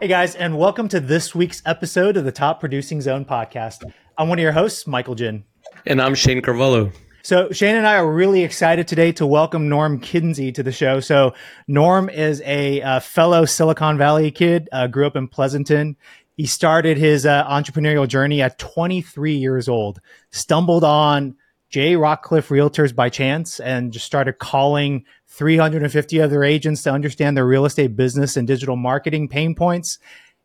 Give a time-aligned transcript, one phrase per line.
[0.00, 3.82] Hey guys, and welcome to this week's episode of the Top Producing Zone podcast.
[4.16, 5.42] I'm one of your hosts, Michael Jin.
[5.86, 6.92] And I'm Shanne Carvalho.
[7.24, 11.00] So Shanne and I are really excited today to welcome Norm Kinsey to the show.
[11.00, 11.34] So
[11.66, 15.96] Norm is a, uh, fellow Silicon Valley kid, uh, grew up in Pleasanton.
[16.36, 21.34] He started his uh, entrepreneurial journey at 23 years old, stumbled on
[21.70, 21.94] J.
[21.94, 25.06] Rockcliff Realtors by chance and just started calling
[25.38, 30.00] 350 other agents to understand their real estate business and digital marketing pain points.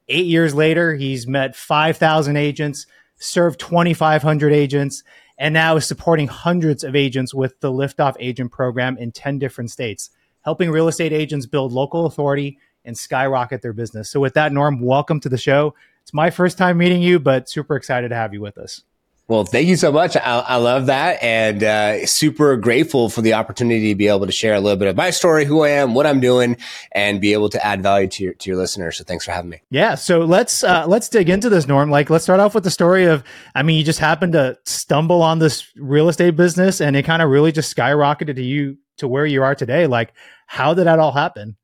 [0.07, 2.85] Eight years later, he's met 5,000 agents,
[3.17, 5.03] served 2,500 agents,
[5.39, 9.71] and now is supporting hundreds of agents with the Liftoff Agent Program in 10 different
[9.71, 10.11] states,
[10.41, 14.11] helping real estate agents build local authority and skyrocket their business.
[14.11, 15.73] So, with that, Norm, welcome to the show.
[16.03, 18.83] It's my first time meeting you, but super excited to have you with us.
[19.29, 20.17] Well, thank you so much.
[20.17, 24.33] I, I love that and uh, super grateful for the opportunity to be able to
[24.33, 26.57] share a little bit of my story, who I am, what I'm doing,
[26.91, 28.97] and be able to add value to your to your listeners.
[28.97, 29.61] So thanks for having me.
[29.69, 29.95] Yeah.
[29.95, 31.89] So let's uh, let's dig into this, Norm.
[31.89, 33.23] Like, let's start off with the story of.
[33.55, 37.21] I mean, you just happened to stumble on this real estate business, and it kind
[37.21, 39.87] of really just skyrocketed to you to where you are today.
[39.87, 40.13] Like,
[40.47, 41.55] how did that all happen?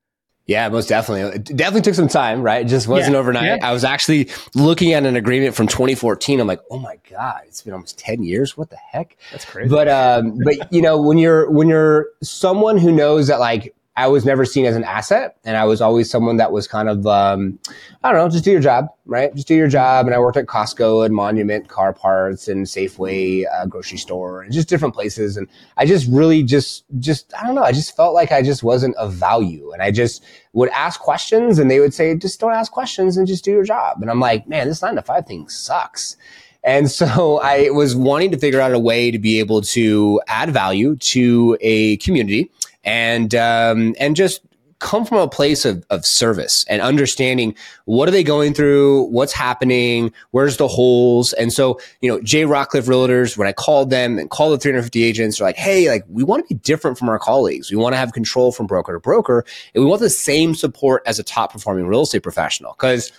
[0.49, 1.35] Yeah, most definitely.
[1.35, 2.65] It definitely took some time, right?
[2.65, 3.43] It just wasn't yeah, overnight.
[3.43, 3.57] Yeah.
[3.61, 6.39] I was actually looking at an agreement from 2014.
[6.39, 8.57] I'm like, oh my god, it's been almost 10 years.
[8.57, 9.15] What the heck?
[9.31, 9.69] That's crazy.
[9.69, 14.07] But um, but you know, when you're when you're someone who knows that like I
[14.07, 17.05] was never seen as an asset, and I was always someone that was kind of,
[17.05, 17.59] um,
[18.01, 19.35] I don't know, just do your job, right?
[19.35, 20.05] Just do your job.
[20.05, 24.53] And I worked at Costco and Monument Car Parts and Safeway uh, grocery store and
[24.53, 25.35] just different places.
[25.35, 28.63] And I just really just, just I don't know, I just felt like I just
[28.63, 32.53] wasn't of value, and I just would ask questions, and they would say, just don't
[32.53, 34.01] ask questions and just do your job.
[34.01, 36.15] And I'm like, man, this nine to five thing sucks.
[36.63, 40.51] And so I was wanting to figure out a way to be able to add
[40.51, 42.49] value to a community
[42.89, 44.41] and um, and just
[44.79, 47.53] come from a place of, of service and understanding
[47.83, 51.33] what are they going through, what's happening, where's the holes.
[51.33, 52.43] And so, you know, J.
[52.43, 56.05] Rockcliff Realtors, when I called them and called the 350 agents, they're like, hey, like
[56.07, 57.69] we want to be different from our colleagues.
[57.69, 59.45] We want to have control from broker to broker.
[59.75, 62.73] And we want the same support as a top performing real estate professional.
[62.73, 63.11] Cause,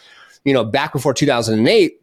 [0.45, 2.01] you know, back before 2008,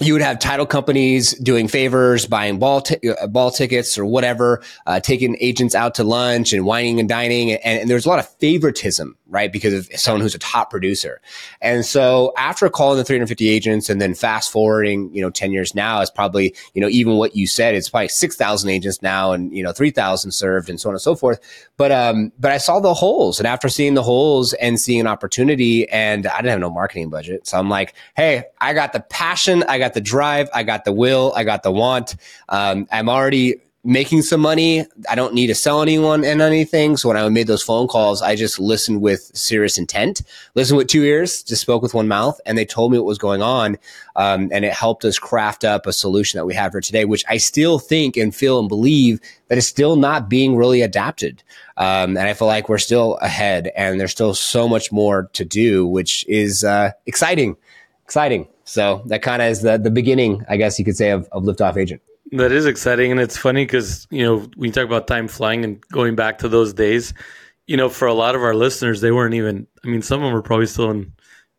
[0.00, 4.62] you would have title companies doing favors, buying ball t- uh, ball tickets or whatever,
[4.86, 8.18] uh, taking agents out to lunch and wining and dining, and, and, there's a lot
[8.18, 11.20] of favoritism, right, because of someone who's a top producer.
[11.60, 15.74] And so after calling the 350 agents, and then fast forwarding, you know, 10 years
[15.74, 19.54] now is probably, you know, even what you said, it's probably 6,000 agents now, and
[19.56, 21.40] you know, 3,000 served, and so on and so forth.
[21.76, 25.06] But um, but I saw the holes, and after seeing the holes and seeing an
[25.06, 29.00] opportunity, and I didn't have no marketing budget, so I'm like, hey, I got the
[29.00, 32.16] passion, I got the drive, I got the will, I got the want.
[32.48, 34.86] Um, I'm already making some money.
[35.10, 36.96] I don't need to sell anyone and anything.
[36.96, 40.22] So when I made those phone calls, I just listened with serious intent,
[40.54, 43.18] listened with two ears, just spoke with one mouth, and they told me what was
[43.18, 43.76] going on.
[44.16, 47.24] Um, and it helped us craft up a solution that we have for today, which
[47.28, 51.42] I still think and feel and believe that is still not being really adapted.
[51.76, 55.44] Um, and I feel like we're still ahead and there's still so much more to
[55.44, 57.56] do, which is uh, exciting,
[58.04, 58.48] exciting.
[58.64, 61.44] So that kind of is the, the beginning, I guess you could say, of, of
[61.44, 62.02] Liftoff Agent.
[62.32, 63.12] That is exciting.
[63.12, 66.38] And it's funny because, you know, when you talk about time flying and going back
[66.38, 67.12] to those days,
[67.66, 70.24] you know, for a lot of our listeners, they weren't even, I mean, some of
[70.24, 71.12] them were probably still in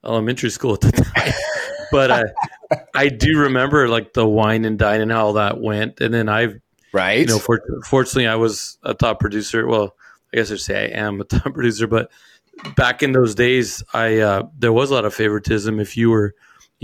[0.04, 1.34] elementary school at the time.
[1.92, 2.24] but uh,
[2.94, 6.02] I do remember like the wine and dine and how that went.
[6.02, 6.60] And then I've,
[6.92, 7.20] right.
[7.20, 9.68] You know, for, fortunately, I was a top producer.
[9.68, 9.96] Well,
[10.34, 12.12] I guess I'd say I am a top producer, but
[12.76, 15.80] back in those days, I, uh, there was a lot of favoritism.
[15.80, 16.34] If you were,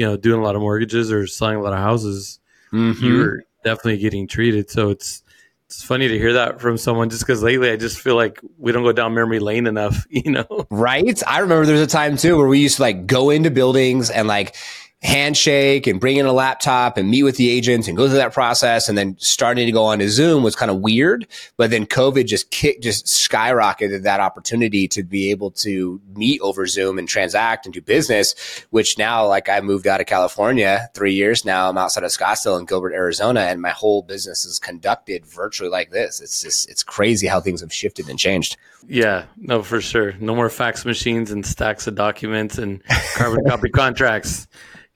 [0.01, 2.39] you know, doing a lot of mortgages or selling a lot of houses,
[2.73, 3.06] mm-hmm.
[3.06, 4.67] you were definitely getting treated.
[4.72, 5.22] So it's
[5.67, 8.72] it's funny to hear that from someone just because lately I just feel like we
[8.72, 10.66] don't go down memory lane enough, you know?
[10.72, 11.22] Right.
[11.28, 14.09] I remember there was a time too where we used to like go into buildings
[14.09, 14.56] and like
[15.01, 18.34] handshake and bring in a laptop and meet with the agents and go through that
[18.34, 21.28] process and then starting to go on to Zoom was kind of weird.
[21.58, 26.67] But then COVID just kicked, just skyrocketed that opportunity to be able to meet over
[26.67, 28.35] Zoom and transact and do business,
[28.70, 31.70] which now, like I moved out of California three years now.
[31.70, 35.90] I'm outside of Scottsdale in Gilbert, Arizona, and my whole business is conducted virtually like
[35.90, 36.22] this.
[36.22, 38.55] It's just, it's crazy how things have shifted and changed.
[38.87, 40.14] Yeah, no, for sure.
[40.20, 42.84] No more fax machines and stacks of documents and
[43.16, 44.47] carbon copy contracts.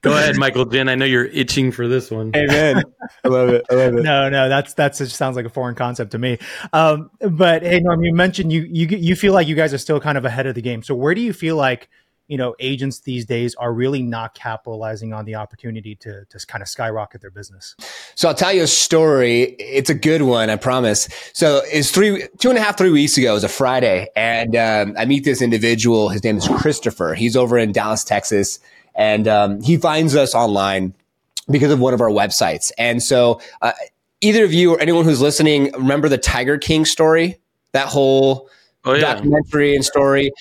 [0.02, 0.88] Go ahead, Michael Jin.
[0.88, 2.30] I know you're itching for this one.
[2.36, 2.82] Amen.
[3.24, 3.64] I love it.
[3.70, 4.02] I love it.
[4.02, 6.38] No, no, that's that's just sounds like a foreign concept to me.
[6.72, 10.00] Um, but hey, Norm, you mentioned you you you feel like you guys are still
[10.00, 10.82] kind of ahead of the game.
[10.82, 11.88] So where do you feel like
[12.28, 16.62] you know agents these days are really not capitalizing on the opportunity to to kind
[16.62, 17.74] of skyrocket their business
[18.14, 22.26] so i'll tell you a story it's a good one i promise so it's three
[22.38, 25.24] two and a half three weeks ago it was a friday and um, i meet
[25.24, 28.58] this individual his name is christopher he's over in dallas texas
[28.96, 30.94] and um, he finds us online
[31.50, 33.72] because of one of our websites and so uh,
[34.20, 37.38] either of you or anyone who's listening remember the tiger king story
[37.72, 38.48] that whole
[38.84, 39.14] oh, yeah.
[39.14, 40.32] documentary and story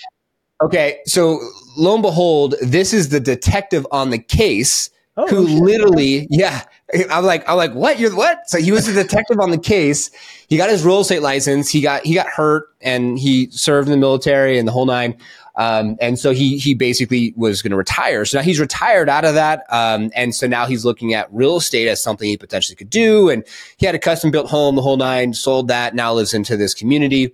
[0.62, 1.42] Okay, so
[1.75, 6.63] lo and behold, this is the detective on the case oh, who literally, yeah.
[7.10, 8.00] I'm like, I'm like, what?
[8.00, 8.50] You're what?
[8.50, 10.12] So he was a detective on the case.
[10.48, 11.69] He got his real estate license.
[11.69, 15.18] He got he got hurt and he served in the military and the whole nine.
[15.57, 18.25] Um, and so he he basically was going to retire.
[18.25, 21.57] So now he's retired out of that, um, and so now he's looking at real
[21.57, 23.30] estate as something he potentially could do.
[23.30, 23.44] And
[23.78, 25.34] he had a custom built home, the whole nine.
[25.34, 25.96] Sold that.
[25.96, 27.34] Now lives into this community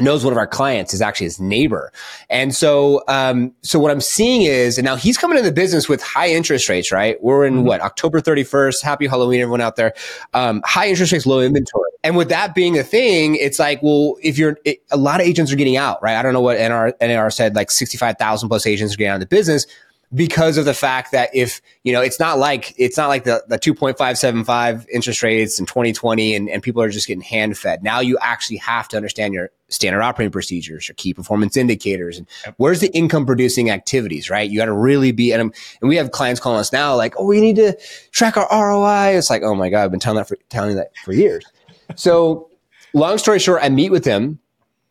[0.00, 1.92] knows one of our clients is actually his neighbor.
[2.30, 5.88] And so, um, so what I'm seeing is, and now he's coming in the business
[5.88, 7.22] with high interest rates, right?
[7.22, 7.66] We're in mm-hmm.
[7.66, 8.82] what, October 31st.
[8.82, 9.92] Happy Halloween, everyone out there.
[10.32, 11.90] Um, high interest rates, low inventory.
[12.02, 15.26] And with that being a thing, it's like, well, if you're, it, a lot of
[15.26, 16.16] agents are getting out, right?
[16.16, 19.20] I don't know what NR, NAR said, like 65,000 plus agents are getting out of
[19.20, 19.66] the business
[20.14, 23.42] because of the fact that if you know it's not like it's not like the,
[23.48, 28.00] the 2.575 interest rates in 2020 and, and people are just getting hand fed now
[28.00, 32.26] you actually have to understand your standard operating procedures your key performance indicators and
[32.58, 34.50] where's the income producing activities right?
[34.50, 37.24] You got to really be and, and we have clients calling us now like oh
[37.24, 37.76] we need to
[38.10, 40.90] track our roi it's like oh my god i've been telling that for telling that
[41.04, 41.44] for years.
[41.96, 42.50] So
[42.92, 44.38] long story short i meet with them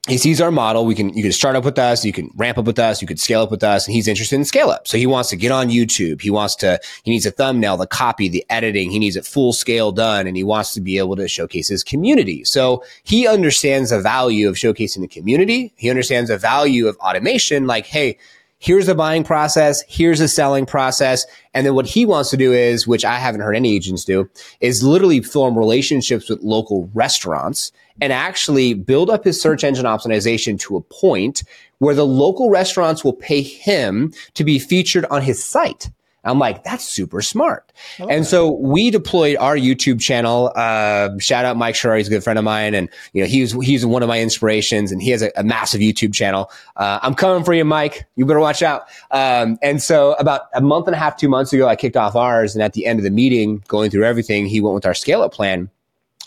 [0.07, 0.85] he sees our model.
[0.85, 2.03] We can, you can start up with us.
[2.03, 3.03] You can ramp up with us.
[3.03, 3.85] You could scale up with us.
[3.85, 4.87] And he's interested in scale up.
[4.87, 6.21] So he wants to get on YouTube.
[6.21, 8.89] He wants to, he needs a thumbnail, the copy, the editing.
[8.89, 10.25] He needs it full scale done.
[10.25, 12.43] And he wants to be able to showcase his community.
[12.45, 15.71] So he understands the value of showcasing the community.
[15.75, 17.67] He understands the value of automation.
[17.67, 18.17] Like, Hey,
[18.57, 21.27] here's the buying process, here's the selling process.
[21.53, 24.29] And then what he wants to do is, which I haven't heard any agents do,
[24.61, 27.71] is literally form relationships with local restaurants
[28.01, 31.43] and actually build up his search engine optimization to a point
[31.77, 35.89] where the local restaurants will pay him to be featured on his site.
[36.23, 37.73] I'm like, that's super smart.
[38.07, 40.51] And so we deployed our YouTube channel.
[40.55, 41.97] Uh, shout out Mike Sherrard.
[41.97, 42.75] He's a good friend of mine.
[42.75, 45.81] And, you know, he's, he's one of my inspirations and he has a, a massive
[45.81, 46.51] YouTube channel.
[46.75, 48.05] Uh, I'm coming for you, Mike.
[48.17, 48.83] You better watch out.
[49.09, 52.15] Um, and so about a month and a half, two months ago, I kicked off
[52.15, 52.53] ours.
[52.53, 55.23] And at the end of the meeting, going through everything, he went with our scale
[55.23, 55.71] up plan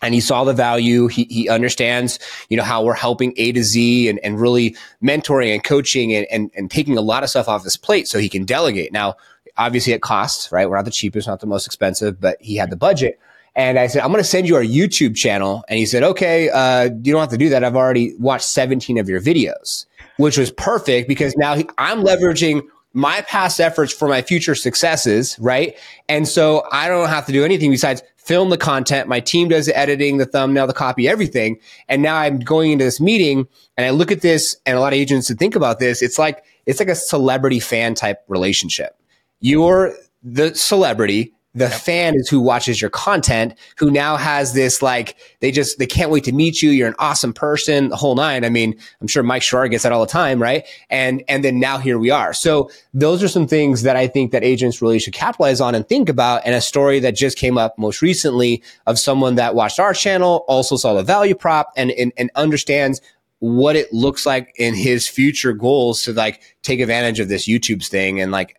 [0.02, 1.06] and he saw the value.
[1.06, 2.19] He, he understands,
[2.49, 6.26] you know, how we're helping A to Z and, and really mentoring and coaching and,
[6.31, 8.93] and, and taking a lot of stuff off his plate so he can delegate.
[8.93, 9.17] Now,
[9.56, 10.69] obviously it costs, right?
[10.69, 13.19] We're not the cheapest, not the most expensive, but he had the budget.
[13.56, 15.64] And I said, I'm going to send you our YouTube channel.
[15.69, 17.62] And he said, okay, uh, you don't have to do that.
[17.62, 19.87] I've already watched 17 of your videos,
[20.17, 22.62] which was perfect because now he, I'm leveraging
[22.94, 25.76] my past efforts for my future successes, right?
[26.08, 29.08] And so I don't have to do anything besides film the content.
[29.08, 31.58] My team does the editing, the thumbnail, the copy, everything.
[31.88, 34.92] And now I'm going into this meeting and I look at this and a lot
[34.92, 36.02] of agents to think about this.
[36.02, 38.96] It's like, it's like a celebrity fan type relationship
[39.44, 45.16] you're the celebrity the fan is who watches your content who now has this like
[45.40, 46.70] they just they can't wait to meet you.
[46.70, 48.44] You're an awesome person the whole nine.
[48.44, 50.66] I mean i'm sure mike Sherrard gets that all the time right?
[50.90, 52.32] And and then now here we are.
[52.32, 55.88] So those are some things that i think that agents really should capitalize on and
[55.88, 56.42] think about.
[56.44, 60.44] And a story that just came up most recently of someone that watched our channel
[60.48, 63.00] also saw the value prop and and, and understands
[63.38, 67.88] what it looks like in his future goals to like take advantage of this YouTube's
[67.88, 68.58] thing and like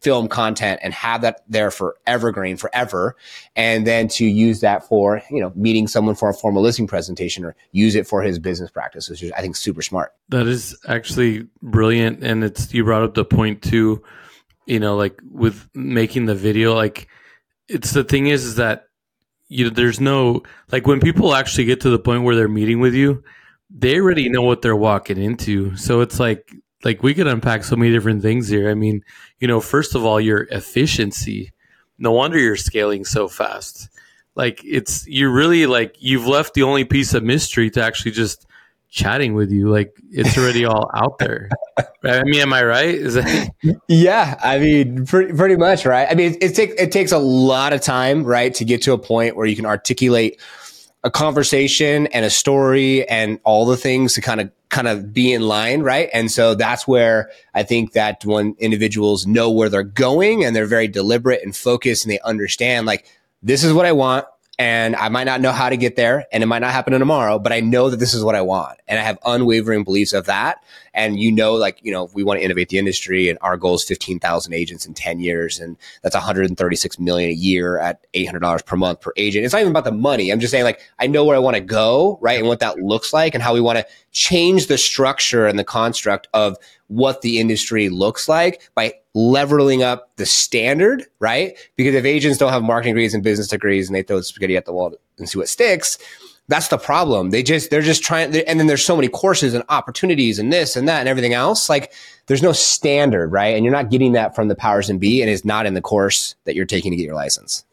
[0.00, 3.16] film content and have that there for evergreen forever
[3.56, 7.44] and then to use that for you know meeting someone for a formal listing presentation
[7.44, 10.12] or use it for his business practice which is i think super smart.
[10.28, 14.02] That is actually brilliant and it's you brought up the point too
[14.66, 17.08] you know like with making the video like
[17.68, 18.84] it's the thing is, is that
[19.48, 22.80] you know there's no like when people actually get to the point where they're meeting
[22.80, 23.22] with you
[23.70, 25.76] they already know what they're walking into.
[25.76, 26.52] So it's like
[26.84, 28.70] like we could unpack so many different things here.
[28.70, 29.02] I mean,
[29.40, 31.52] you know, first of all, your efficiency.
[31.98, 33.88] No wonder you're scaling so fast.
[34.36, 38.46] Like it's you're really like you've left the only piece of mystery to actually just
[38.88, 39.68] chatting with you.
[39.68, 41.48] Like it's already all out there.
[42.04, 42.94] I mean, am I right?
[42.94, 43.50] Is that
[43.88, 46.06] Yeah, I mean, pretty, pretty much, right?
[46.08, 48.92] I mean, it, it takes it takes a lot of time, right, to get to
[48.92, 50.40] a point where you can articulate
[51.04, 55.32] a conversation and a story and all the things to kind of kind of be
[55.32, 56.10] in line, right?
[56.12, 60.66] And so that's where I think that when individuals know where they're going and they're
[60.66, 63.06] very deliberate and focused and they understand like
[63.42, 64.26] this is what I want
[64.58, 67.38] and I might not know how to get there and it might not happen tomorrow,
[67.38, 68.78] but I know that this is what I want.
[68.88, 70.62] And I have unwavering beliefs of that.
[70.94, 73.56] And you know, like, you know, if we want to innovate the industry and our
[73.56, 78.64] goal is 15,000 agents in 10 years and that's 136 million a year at $800
[78.64, 79.44] per month per agent.
[79.44, 80.30] It's not even about the money.
[80.30, 82.38] I'm just saying like, I know where I want to go, right?
[82.38, 85.64] And what that looks like and how we want to change the structure and the
[85.64, 86.56] construct of
[86.88, 91.56] what the industry looks like by leveling up the standard, right?
[91.76, 94.64] Because if agents don't have marketing degrees and business degrees and they throw spaghetti at
[94.64, 95.98] the wall and see what sticks,
[96.48, 97.30] that's the problem.
[97.30, 100.76] They just, they're just trying, and then there's so many courses and opportunities and this
[100.76, 101.68] and that and everything else.
[101.68, 101.92] Like
[102.26, 103.54] there's no standard, right?
[103.54, 105.82] And you're not getting that from the powers and be and it's not in the
[105.82, 107.64] course that you're taking to get your license.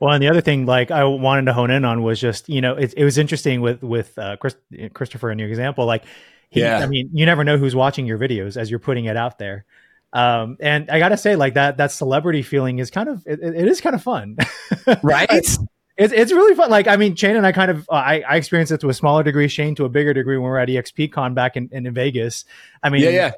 [0.00, 2.60] Well, and the other thing, like I wanted to hone in on, was just you
[2.60, 4.56] know it, it was interesting with with uh, Chris,
[4.92, 5.86] Christopher in your example.
[5.86, 6.04] Like,
[6.50, 9.16] he, yeah, I mean, you never know who's watching your videos as you're putting it
[9.16, 9.64] out there.
[10.12, 13.66] Um, and I gotta say, like that that celebrity feeling is kind of it, it
[13.66, 14.36] is kind of fun,
[15.02, 15.56] right?
[15.96, 16.70] It's, it's really fun.
[16.70, 18.94] Like I mean, Shanne and I kind of uh, I, I experienced it to a
[18.94, 19.46] smaller degree.
[19.46, 22.44] Shanne to a bigger degree when we are at EXPCon back in, in, Vegas.
[22.82, 23.32] I mean, yeah, yeah.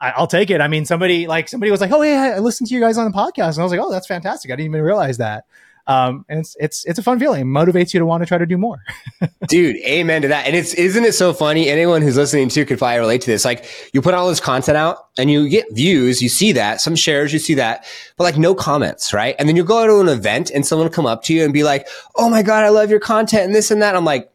[0.00, 0.60] I, will take it.
[0.60, 3.10] I mean, somebody like somebody was like, "Oh yeah, I listened to you guys on
[3.10, 4.50] the podcast," and I was like, "Oh, that's fantastic!
[4.50, 5.44] I didn't even realize that."
[5.86, 7.40] Um, and it's it's it's a fun feeling.
[7.40, 8.78] It motivates you to want to try to do more.
[9.48, 10.46] Dude, amen to that.
[10.46, 11.68] And it's isn't it so funny?
[11.68, 13.44] Anyone who's listening to could probably relate to this.
[13.44, 16.94] Like you put all this content out and you get views, you see that, some
[16.94, 17.84] shares, you see that,
[18.16, 19.34] but like no comments, right?
[19.38, 21.52] And then you go to an event and someone will come up to you and
[21.52, 24.28] be like, "Oh my god, I love your content and this and that." I'm like.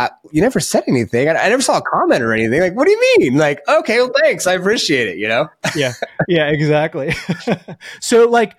[0.00, 1.28] I, you never said anything.
[1.28, 2.60] I, I never saw a comment or anything.
[2.60, 3.36] Like, what do you mean?
[3.36, 4.46] Like, okay, well, thanks.
[4.46, 5.18] I appreciate it.
[5.18, 5.48] You know?
[5.74, 5.92] yeah.
[6.28, 7.12] Yeah, exactly.
[8.00, 8.54] so like,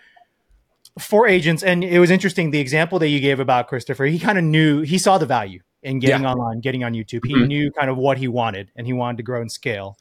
[0.99, 4.05] for agents, and it was interesting the example that you gave about Christopher.
[4.05, 6.31] He kind of knew he saw the value in getting yeah.
[6.31, 7.25] online, getting on YouTube.
[7.25, 7.45] He mm-hmm.
[7.45, 9.97] knew kind of what he wanted, and he wanted to grow and scale.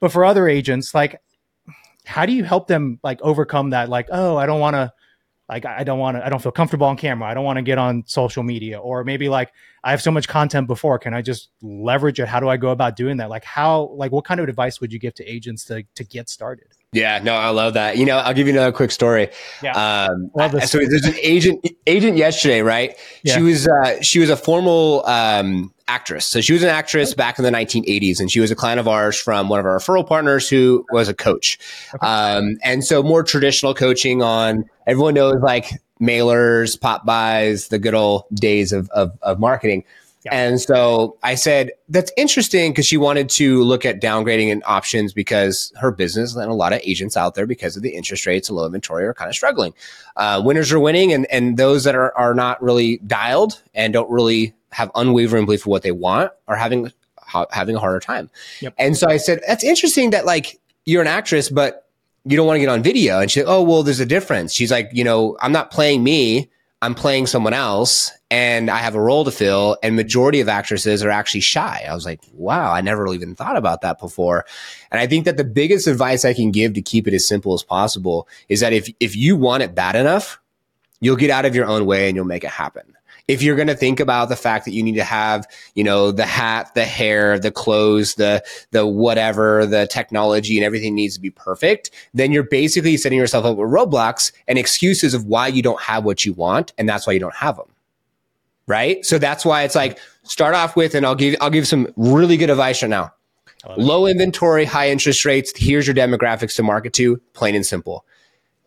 [0.00, 1.20] But for other agents, like,
[2.04, 3.88] how do you help them like overcome that?
[3.88, 4.92] Like, oh, I don't want to
[5.50, 7.28] like I don't want to I don't feel comfortable on camera.
[7.28, 9.52] I don't want to get on social media or maybe like
[9.82, 10.98] I have so much content before.
[11.00, 12.28] Can I just leverage it?
[12.28, 13.30] How do I go about doing that?
[13.30, 16.28] Like how like what kind of advice would you give to agents to to get
[16.28, 16.68] started?
[16.92, 17.98] Yeah, no, I love that.
[17.98, 19.28] You know, I'll give you another quick story.
[19.62, 20.06] Yeah.
[20.08, 20.30] Um,
[20.66, 22.96] so there's an agent agent yesterday, right?
[23.22, 23.36] Yeah.
[23.36, 26.26] She was uh, she was a formal um, actress.
[26.26, 28.88] So she was an actress back in the 1980s, and she was a client of
[28.88, 31.60] ours from one of our referral partners who was a coach.
[31.94, 32.04] Okay.
[32.04, 35.70] Um, and so more traditional coaching on everyone knows like
[36.00, 39.84] mailers, pop buys, the good old days of of, of marketing.
[40.24, 40.34] Yeah.
[40.34, 45.14] And so I said, that's interesting because she wanted to look at downgrading and options
[45.14, 48.50] because her business and a lot of agents out there, because of the interest rates
[48.50, 49.72] and low inventory, are kind of struggling.
[50.16, 54.10] Uh, winners are winning, and, and those that are, are not really dialed and don't
[54.10, 58.28] really have unwavering belief for what they want are having ha- having a harder time.
[58.60, 58.74] Yep.
[58.76, 61.88] And so I said, that's interesting that like you're an actress, but
[62.26, 63.20] you don't want to get on video.
[63.20, 64.52] And she said, oh, well, there's a difference.
[64.52, 66.50] She's like, you know, I'm not playing me.
[66.82, 71.04] I'm playing someone else and I have a role to fill and majority of actresses
[71.04, 71.84] are actually shy.
[71.86, 74.46] I was like, wow, I never even thought about that before.
[74.90, 77.52] And I think that the biggest advice I can give to keep it as simple
[77.52, 80.40] as possible is that if, if you want it bad enough,
[81.00, 82.96] you'll get out of your own way and you'll make it happen
[83.28, 86.10] if you're going to think about the fact that you need to have, you know,
[86.10, 91.20] the hat, the hair, the clothes, the, the whatever, the technology and everything needs to
[91.20, 95.62] be perfect, then you're basically setting yourself up with roadblocks and excuses of why you
[95.62, 96.72] don't have what you want.
[96.78, 97.68] And that's why you don't have them.
[98.66, 99.04] Right.
[99.04, 102.36] So that's why it's like start off with, and I'll give, I'll give some really
[102.36, 103.12] good advice right now.
[103.76, 105.52] Low inventory, high interest rates.
[105.54, 108.06] Here's your demographics to market to, plain and simple.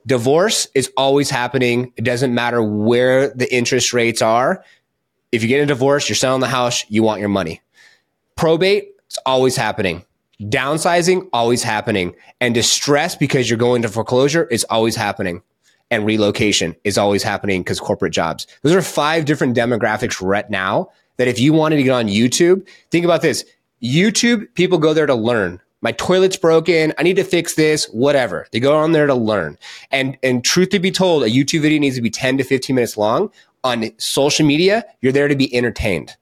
[0.05, 1.93] Divorce is always happening.
[1.95, 4.63] It doesn't matter where the interest rates are.
[5.31, 7.61] If you get a divorce, you're selling the house, you want your money.
[8.35, 10.05] Probate, it's always happening.
[10.41, 12.15] Downsizing, always happening.
[12.41, 15.41] And distress because you're going to foreclosure is always happening.
[15.89, 18.47] And relocation is always happening because corporate jobs.
[18.61, 22.67] Those are five different demographics right now that if you wanted to get on YouTube,
[22.89, 23.45] think about this.
[23.81, 26.93] YouTube, people go there to learn my toilet's broken.
[26.97, 28.47] I need to fix this, whatever.
[28.51, 29.57] They go on there to learn.
[29.91, 32.75] And, and truth to be told, a YouTube video needs to be 10 to 15
[32.75, 33.29] minutes long.
[33.65, 36.15] On social media, you're there to be entertained.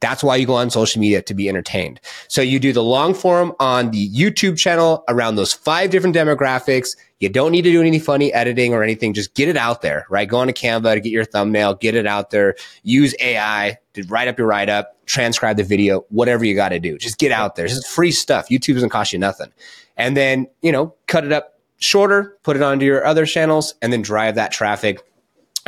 [0.00, 2.00] That's why you go on social media to be entertained.
[2.28, 6.96] So you do the long form on the YouTube channel around those five different demographics.
[7.20, 9.12] You don't need to do any funny editing or anything.
[9.12, 10.28] Just get it out there, right?
[10.28, 12.56] Go on to Canva to get your thumbnail, get it out there.
[12.82, 16.80] Use AI to write up your write up, transcribe the video, whatever you got to
[16.80, 16.96] do.
[16.96, 17.68] Just get out there.
[17.68, 18.48] This is free stuff.
[18.48, 19.52] YouTube doesn't cost you nothing.
[19.98, 23.92] And then, you know, cut it up shorter, put it onto your other channels and
[23.92, 25.02] then drive that traffic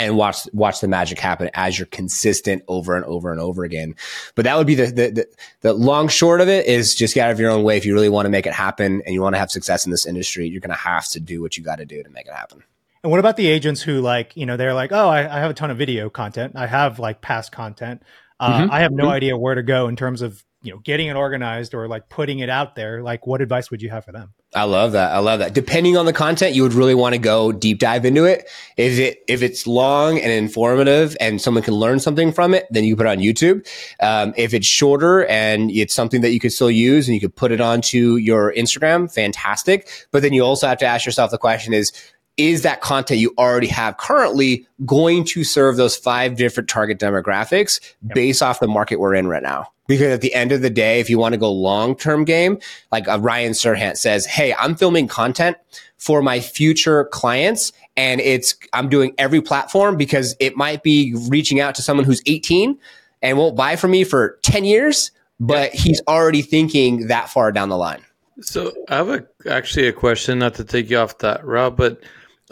[0.03, 3.95] and watch watch the magic happen as you're consistent over and over and over again.
[4.35, 5.27] But that would be the, the the,
[5.61, 7.77] the long short of it is just get out of your own way.
[7.77, 9.91] If you really want to make it happen and you want to have success in
[9.91, 12.27] this industry, you're going to have to do what you got to do to make
[12.27, 12.63] it happen.
[13.03, 15.51] And what about the agents who like, you know, they're like, oh, I, I have
[15.51, 16.53] a ton of video content.
[16.55, 18.03] I have like past content.
[18.39, 18.71] Uh, Mhm.
[18.71, 19.13] I have no Mhm.
[19.13, 22.39] idea where to go in terms of, you know, getting it organized or like putting
[22.39, 23.03] it out there.
[23.03, 24.33] Like, what advice would you have for them?
[24.55, 25.13] I love that.
[25.13, 25.55] I love that.
[25.55, 28.49] Depending on the content, you would really want to go deep dive into it.
[28.77, 32.85] If it if it's long and informative and someone can learn something from it, then
[32.85, 33.67] you put it on YouTube.
[34.01, 37.35] Um, if it's shorter and it's something that you could still use and you could
[37.35, 39.89] put it onto your Instagram, fantastic.
[40.11, 41.93] But then you also have to ask yourself the question is
[42.37, 47.81] is that content you already have currently going to serve those five different target demographics
[48.15, 49.71] based off the market we're in right now?
[49.87, 52.59] Because at the end of the day, if you want to go long term game,
[52.91, 55.57] like uh, Ryan Serhant says, Hey, I'm filming content
[55.99, 61.61] for my future clients and it's, I'm doing every platform because it might be reaching
[61.61, 62.79] out to someone who's 18
[63.21, 67.69] and won't buy from me for 10 years, but he's already thinking that far down
[67.69, 68.03] the line.
[68.41, 72.01] So I have a actually a question, not to take you off that route, but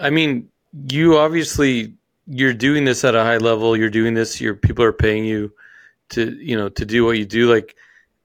[0.01, 0.49] I mean,
[0.89, 1.95] you obviously
[2.27, 3.77] you're doing this at a high level.
[3.77, 4.41] You're doing this.
[4.41, 5.53] Your people are paying you
[6.11, 7.53] to you know to do what you do.
[7.53, 7.77] Like,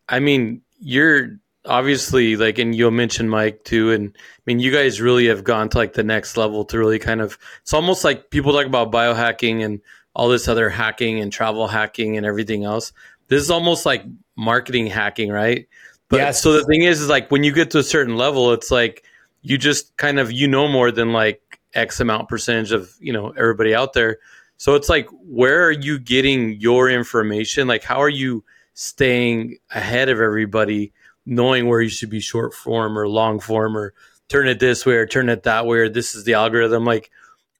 [0.09, 3.91] I mean, you're obviously like, and you'll mention Mike too.
[3.91, 6.99] And I mean, you guys really have gone to like the next level to really
[6.99, 7.37] kind of.
[7.61, 9.81] It's almost like people talk about biohacking and
[10.15, 12.93] all this other hacking and travel hacking and everything else.
[13.27, 14.03] This is almost like
[14.35, 15.67] marketing hacking, right?
[16.09, 16.41] But Yes.
[16.41, 19.03] so the thing is, is like when you get to a certain level, it's like
[19.41, 21.41] you just kind of you know more than like
[21.75, 24.17] X amount percentage of you know everybody out there.
[24.57, 27.67] So it's like where are you getting your information?
[27.67, 30.93] Like how are you staying ahead of everybody,
[31.25, 33.93] knowing where you should be short form or long form or
[34.27, 36.85] turn it this way or turn it that way or this is the algorithm.
[36.85, 37.11] Like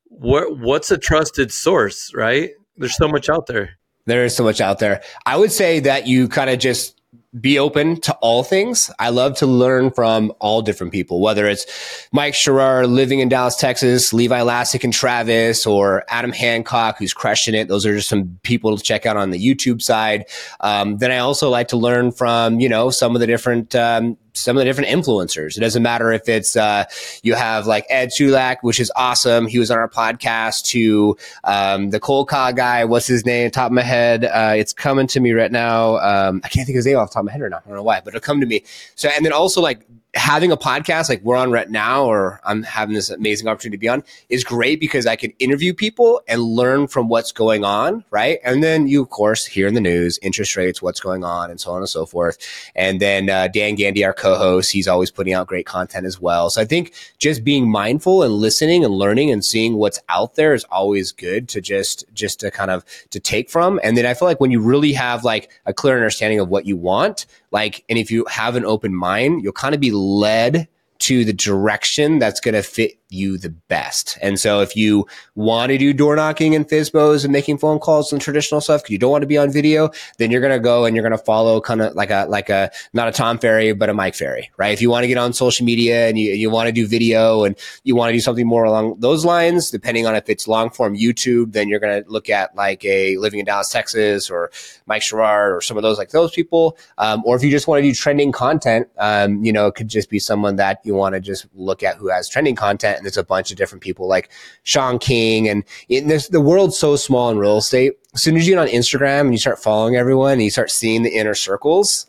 [0.09, 2.51] what what's a trusted source, right?
[2.77, 3.77] There's so much out there.
[4.05, 5.01] There is so much out there.
[5.25, 6.99] I would say that you kind of just
[7.39, 8.91] be open to all things.
[8.99, 13.55] I love to learn from all different people, whether it's Mike Sherrard living in Dallas,
[13.55, 17.67] Texas, Levi Lascsak and Travis, or Adam Hancock who's crushing it.
[17.67, 20.25] Those are just some people to check out on the YouTube side.
[20.61, 24.17] Um, then I also like to learn from you know some of the different um,
[24.33, 25.57] some of the different influencers.
[25.57, 26.85] It doesn't matter if it's uh,
[27.23, 29.47] you have like Ed Sulak, which is awesome.
[29.47, 30.65] He was on our podcast.
[30.65, 33.49] To um, the cold call guy, what's his name?
[33.51, 35.97] Top of my head, uh, it's coming to me right now.
[35.97, 37.63] Um, I can't think of his name off the top my head or not.
[37.65, 38.63] I don't know why, but it'll come to me.
[38.95, 42.63] So, and then also like having a podcast like we're on right now, or I'm
[42.63, 46.41] having this amazing opportunity to be on, is great because I can interview people and
[46.41, 48.39] learn from what's going on, right?
[48.43, 51.59] And then you, of course, hear in the news interest rates, what's going on, and
[51.59, 52.37] so on and so forth.
[52.75, 56.49] And then uh, Dan Gandy, our co-host, he's always putting out great content as well.
[56.49, 60.53] So I think just being mindful and listening and learning and seeing what's out there
[60.53, 63.79] is always good to just just to kind of to take from.
[63.83, 66.65] And then I feel like when you really have like a clear understanding of what
[66.65, 70.67] you want, like, and if you have an open mind, you'll kind of be led
[70.99, 74.17] to the direction that's going to fit you the best.
[74.21, 78.11] And so if you want to do door knocking and FISBOs and making phone calls
[78.11, 80.59] and traditional stuff, because you don't want to be on video, then you're going to
[80.59, 83.37] go and you're going to follow kind of like a, like a, not a Tom
[83.37, 84.73] Ferry, but a Mike Ferry, right?
[84.73, 87.43] If you want to get on social media and you, you want to do video
[87.43, 90.69] and you want to do something more along those lines, depending on if it's long
[90.69, 94.51] form YouTube, then you're going to look at like a living in Dallas, Texas or
[94.85, 96.77] Mike Sherrard or some of those like those people.
[96.97, 99.87] Um, or if you just want to do trending content, um, you know, it could
[99.87, 103.03] just be someone that you want to just look at who has trending content.
[103.05, 104.31] And there's a bunch of different people like
[104.63, 105.47] Sean King.
[105.47, 107.93] And in this, the world's so small in real estate.
[108.13, 110.71] As soon as you get on Instagram and you start following everyone and you start
[110.71, 112.07] seeing the inner circles,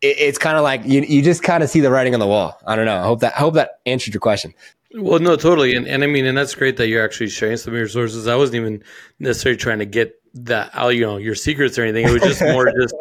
[0.00, 2.26] it, it's kind of like you, you just kind of see the writing on the
[2.26, 2.58] wall.
[2.66, 2.96] I don't know.
[2.96, 4.54] I hope that, I hope that answered your question.
[4.94, 7.74] Well, no, totally, and and I mean, and that's great that you're actually sharing some
[7.74, 8.26] of your sources.
[8.26, 8.82] I wasn't even
[9.18, 12.06] necessarily trying to get that out, you know, your secrets or anything.
[12.06, 12.94] It was just more just,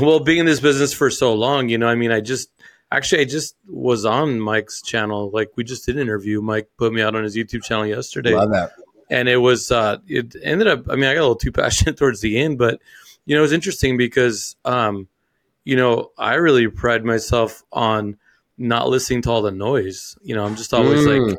[0.00, 2.50] well, being in this business for so long, you know, I mean, I just
[2.90, 5.30] actually I just was on Mike's channel.
[5.32, 6.40] Like we just did an interview.
[6.40, 8.72] Mike put me out on his YouTube channel yesterday, Love that.
[9.10, 10.88] and it was uh, it ended up.
[10.90, 12.80] I mean, I got a little too passionate towards the end, but
[13.26, 15.08] you know, it was interesting because um,
[15.64, 18.16] you know, I really pride myself on
[18.56, 20.16] not listening to all the noise.
[20.22, 21.28] You know, I'm just always Mm.
[21.30, 21.38] like,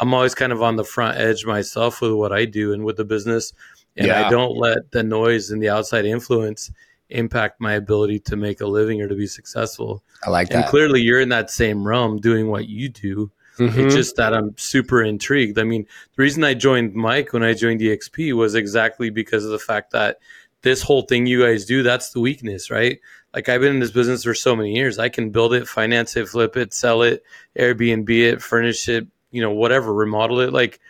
[0.00, 2.96] I'm always kind of on the front edge myself with what I do and with
[2.96, 3.52] the business.
[3.96, 4.26] And Yeah.
[4.26, 6.70] I don't let the noise and the outside influence
[7.10, 10.02] impact my ability to make a living or to be successful.
[10.24, 10.56] I like that.
[10.56, 13.30] And clearly you're in that same realm doing what you do.
[13.58, 13.76] Mhm.
[13.76, 15.58] It's just that I'm super intrigued.
[15.58, 19.50] I mean, the reason I joined Mike when I joined DXP was exactly because of
[19.50, 20.18] the fact that
[20.62, 23.00] this whole thing you guys do, that's the weakness, right?
[23.34, 24.98] Like I've been in this business for so many years.
[24.98, 27.22] I can build it, finance it, flip it, sell it,
[27.58, 30.52] Airbnb it, furnish it, you know, whatever, remodel it.
[30.52, 30.80] Like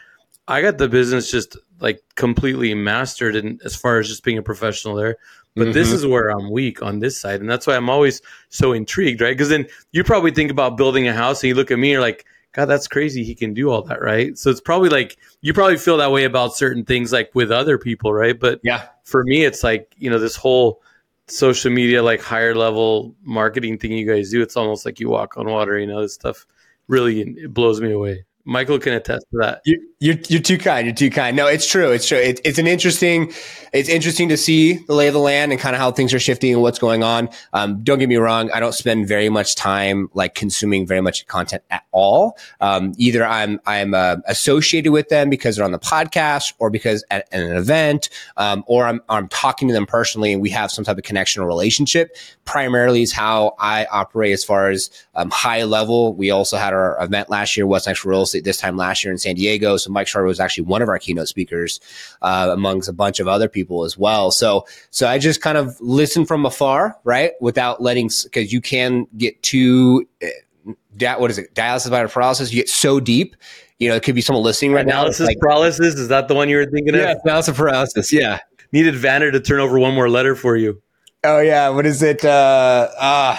[0.46, 4.42] I got the business just like completely mastered and as far as just being a
[4.42, 5.16] professional there.
[5.58, 5.94] But this Mhm.
[5.94, 7.40] is where I'm weak on this side.
[7.40, 9.32] And that's why I'm always so intrigued, right?
[9.36, 12.00] Because then you probably think about building a house and you look at me, you're
[12.00, 13.22] like, God, that's crazy.
[13.24, 14.36] He can do all that, right?
[14.38, 17.76] So it's probably like you probably feel that way about certain things, like with other
[17.78, 18.38] people, right?
[18.38, 18.84] But Yeah.
[19.04, 20.80] for me, it's like you know this whole
[21.26, 24.40] social media, like higher level marketing thing you guys do.
[24.40, 25.78] It's almost like you walk on water.
[25.78, 26.46] You know, this stuff
[26.88, 28.24] really it blows me away.
[28.48, 29.60] Michael can attest to that.
[29.66, 30.86] You're, you're, you're too kind.
[30.86, 31.36] You're too kind.
[31.36, 31.90] No, it's true.
[31.90, 32.16] It's true.
[32.16, 33.30] It, it's an interesting,
[33.74, 36.18] it's interesting to see the lay of the land and kind of how things are
[36.18, 37.28] shifting and what's going on.
[37.52, 38.50] Um, don't get me wrong.
[38.52, 42.38] I don't spend very much time like consuming very much content at all.
[42.62, 47.04] Um, either I'm, I'm, uh, associated with them because they're on the podcast or because
[47.10, 48.08] at, at an event,
[48.38, 51.42] um, or I'm, I'm talking to them personally and we have some type of connection
[51.42, 52.16] or relationship.
[52.46, 56.14] Primarily is how I operate as far as, um, high level.
[56.14, 59.12] We also had our event last year, What's Next Real Estate this time last year
[59.12, 59.76] in San Diego.
[59.76, 61.80] So Mike Sharp was actually one of our keynote speakers,
[62.22, 64.30] uh, amongst a bunch of other people as well.
[64.30, 67.32] So, so I just kind of listen from afar, right?
[67.40, 71.54] Without letting, cause you can get too, uh, what is it?
[71.54, 72.52] Dialysis by paralysis.
[72.52, 73.36] You get so deep,
[73.78, 75.00] you know, it could be someone listening right now.
[75.00, 77.18] Analysis like, paralysis is that the one you were thinking yeah, of?
[77.24, 78.12] analysis paralysis.
[78.12, 78.40] Yeah.
[78.72, 80.82] Needed Vanna to turn over one more letter for you.
[81.24, 81.68] Oh yeah.
[81.68, 82.24] What is it?
[82.24, 83.38] Uh, uh,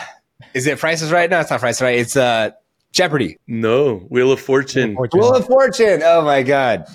[0.53, 1.29] is it prices right?
[1.29, 1.99] No, it's not prices right.
[1.99, 2.51] It's, uh,
[2.91, 3.37] Jeopardy.
[3.47, 4.95] No, Wheel of Fortune.
[5.13, 6.01] Wheel of Fortune.
[6.03, 6.85] Oh my God.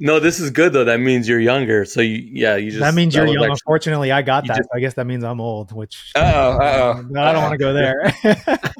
[0.00, 0.84] No, this is good though.
[0.84, 1.84] That means you're younger.
[1.84, 3.42] So you, yeah, you just that means you're was young.
[3.44, 4.56] actually- Unfortunately, I got that.
[4.56, 6.58] just- so I guess that means I'm old, which Uh oh.
[6.58, 7.06] Uh oh.
[7.10, 8.14] No, I don't want to go there.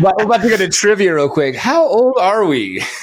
[0.00, 1.56] But we're about to go to trivia real quick.
[1.56, 2.80] How old are we?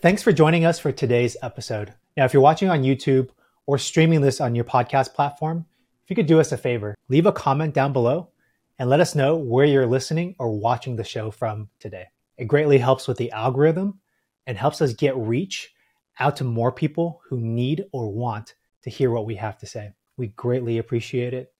[0.00, 1.92] Thanks for joining us for today's episode.
[2.16, 3.28] Now, if you're watching on YouTube
[3.66, 5.66] or streaming this on your podcast platform,
[6.04, 8.28] if you could do us a favor, leave a comment down below
[8.78, 12.06] and let us know where you're listening or watching the show from today.
[12.38, 14.00] It greatly helps with the algorithm
[14.46, 15.72] and helps us get reach
[16.18, 19.92] out to more people who need or want to hear what we have to say.
[20.16, 21.52] We greatly appreciate it.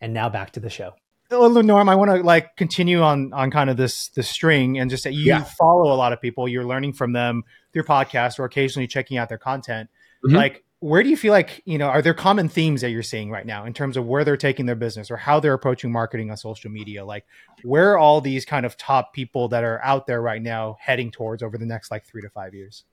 [0.00, 0.94] And now back to the show.
[1.30, 4.90] Well, Norm, I want to like continue on on kind of this this string and
[4.90, 5.44] just say you Yeah.
[5.44, 6.46] follow a lot of people.
[6.46, 9.88] You're learning from them through podcasts or occasionally checking out their content.
[10.26, 10.36] Mhm.
[10.36, 13.30] Like, where do you feel like you know are there common themes that you're seeing
[13.30, 16.30] right now in terms of where they're taking their business or how they're approaching marketing
[16.30, 17.04] on social media?
[17.04, 17.24] Like,
[17.62, 21.12] where are all these kind of top people that are out there right now heading
[21.12, 22.84] towards over the next like three to five years?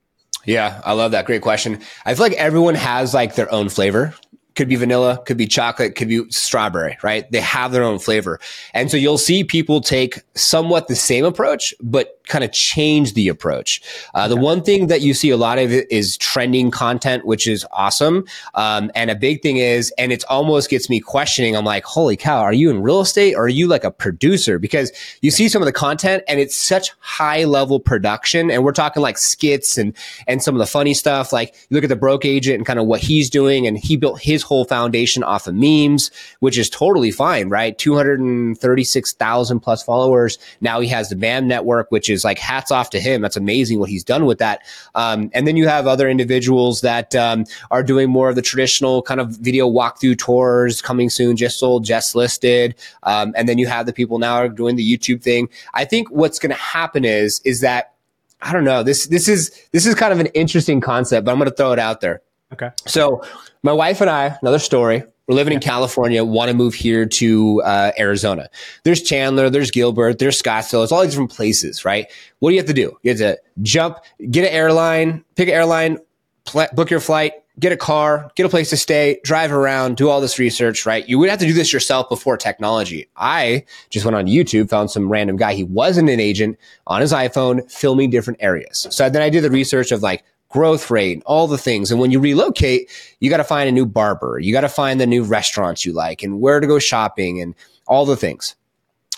[0.44, 1.26] Yeah, I love that.
[1.26, 1.80] Great question.
[2.06, 4.14] I feel like everyone has like their own flavor.
[4.54, 7.30] Could be vanilla, could be chocolate, could be strawberry, right?
[7.30, 8.40] They have their own flavor.
[8.74, 13.28] And so you'll see people take somewhat the same approach, but kind of change the
[13.28, 13.82] approach.
[14.14, 17.66] Uh, The one thing that you see a lot of is trending content, which is
[17.72, 18.24] awesome.
[18.54, 21.56] Um, and a big thing is, and it almost gets me questioning.
[21.56, 24.58] I'm like, holy cow, are you in real estate or are you like a producer?
[24.58, 28.50] Because you see some of the content and it's such high level production.
[28.50, 29.94] And we're talking like skits and,
[30.28, 31.32] and some of the funny stuff.
[31.32, 33.66] Like you look at the broke agent and kind of what he's doing.
[33.66, 37.76] And he built his whole foundation off of memes, which is totally fine, right?
[37.76, 40.38] 236,000 plus followers.
[40.60, 43.22] Now he has the BAM network, which is like hats off to him.
[43.22, 44.62] That's amazing what he's done with that.
[44.94, 49.02] Um, and then you have other individuals that um, are doing more of the traditional
[49.02, 52.74] kind of video walkthrough tours coming soon, just sold, just listed.
[53.02, 55.48] Um, and then you have the people now are doing the YouTube thing.
[55.74, 57.94] I think what's going to happen is, is that
[58.42, 58.82] I don't know.
[58.82, 61.72] This this is this is kind of an interesting concept, but I'm going to throw
[61.72, 62.22] it out there.
[62.52, 62.70] Okay.
[62.86, 63.22] So
[63.62, 65.04] my wife and I, another story.
[65.26, 68.48] We're living in California, want to move here to uh, Arizona.
[68.82, 70.82] There's Chandler, there's Gilbert, there's Scottsdale.
[70.82, 72.06] It's all these different places, right?
[72.40, 72.96] What do you have to do?
[73.02, 73.98] You have to jump,
[74.30, 75.98] get an airline, pick an airline,
[76.44, 80.08] pl- book your flight, get a car, get a place to stay, drive around, do
[80.08, 81.06] all this research, right?
[81.08, 83.08] You would have to do this yourself before technology.
[83.16, 85.54] I just went on YouTube, found some random guy.
[85.54, 88.86] He wasn't an agent on his iPhone filming different areas.
[88.90, 91.90] So then I did the research of like growth rate, all the things.
[91.90, 94.38] And when you relocate, you got to find a new barber.
[94.38, 97.54] You got to find the new restaurants you like and where to go shopping and
[97.86, 98.56] all the things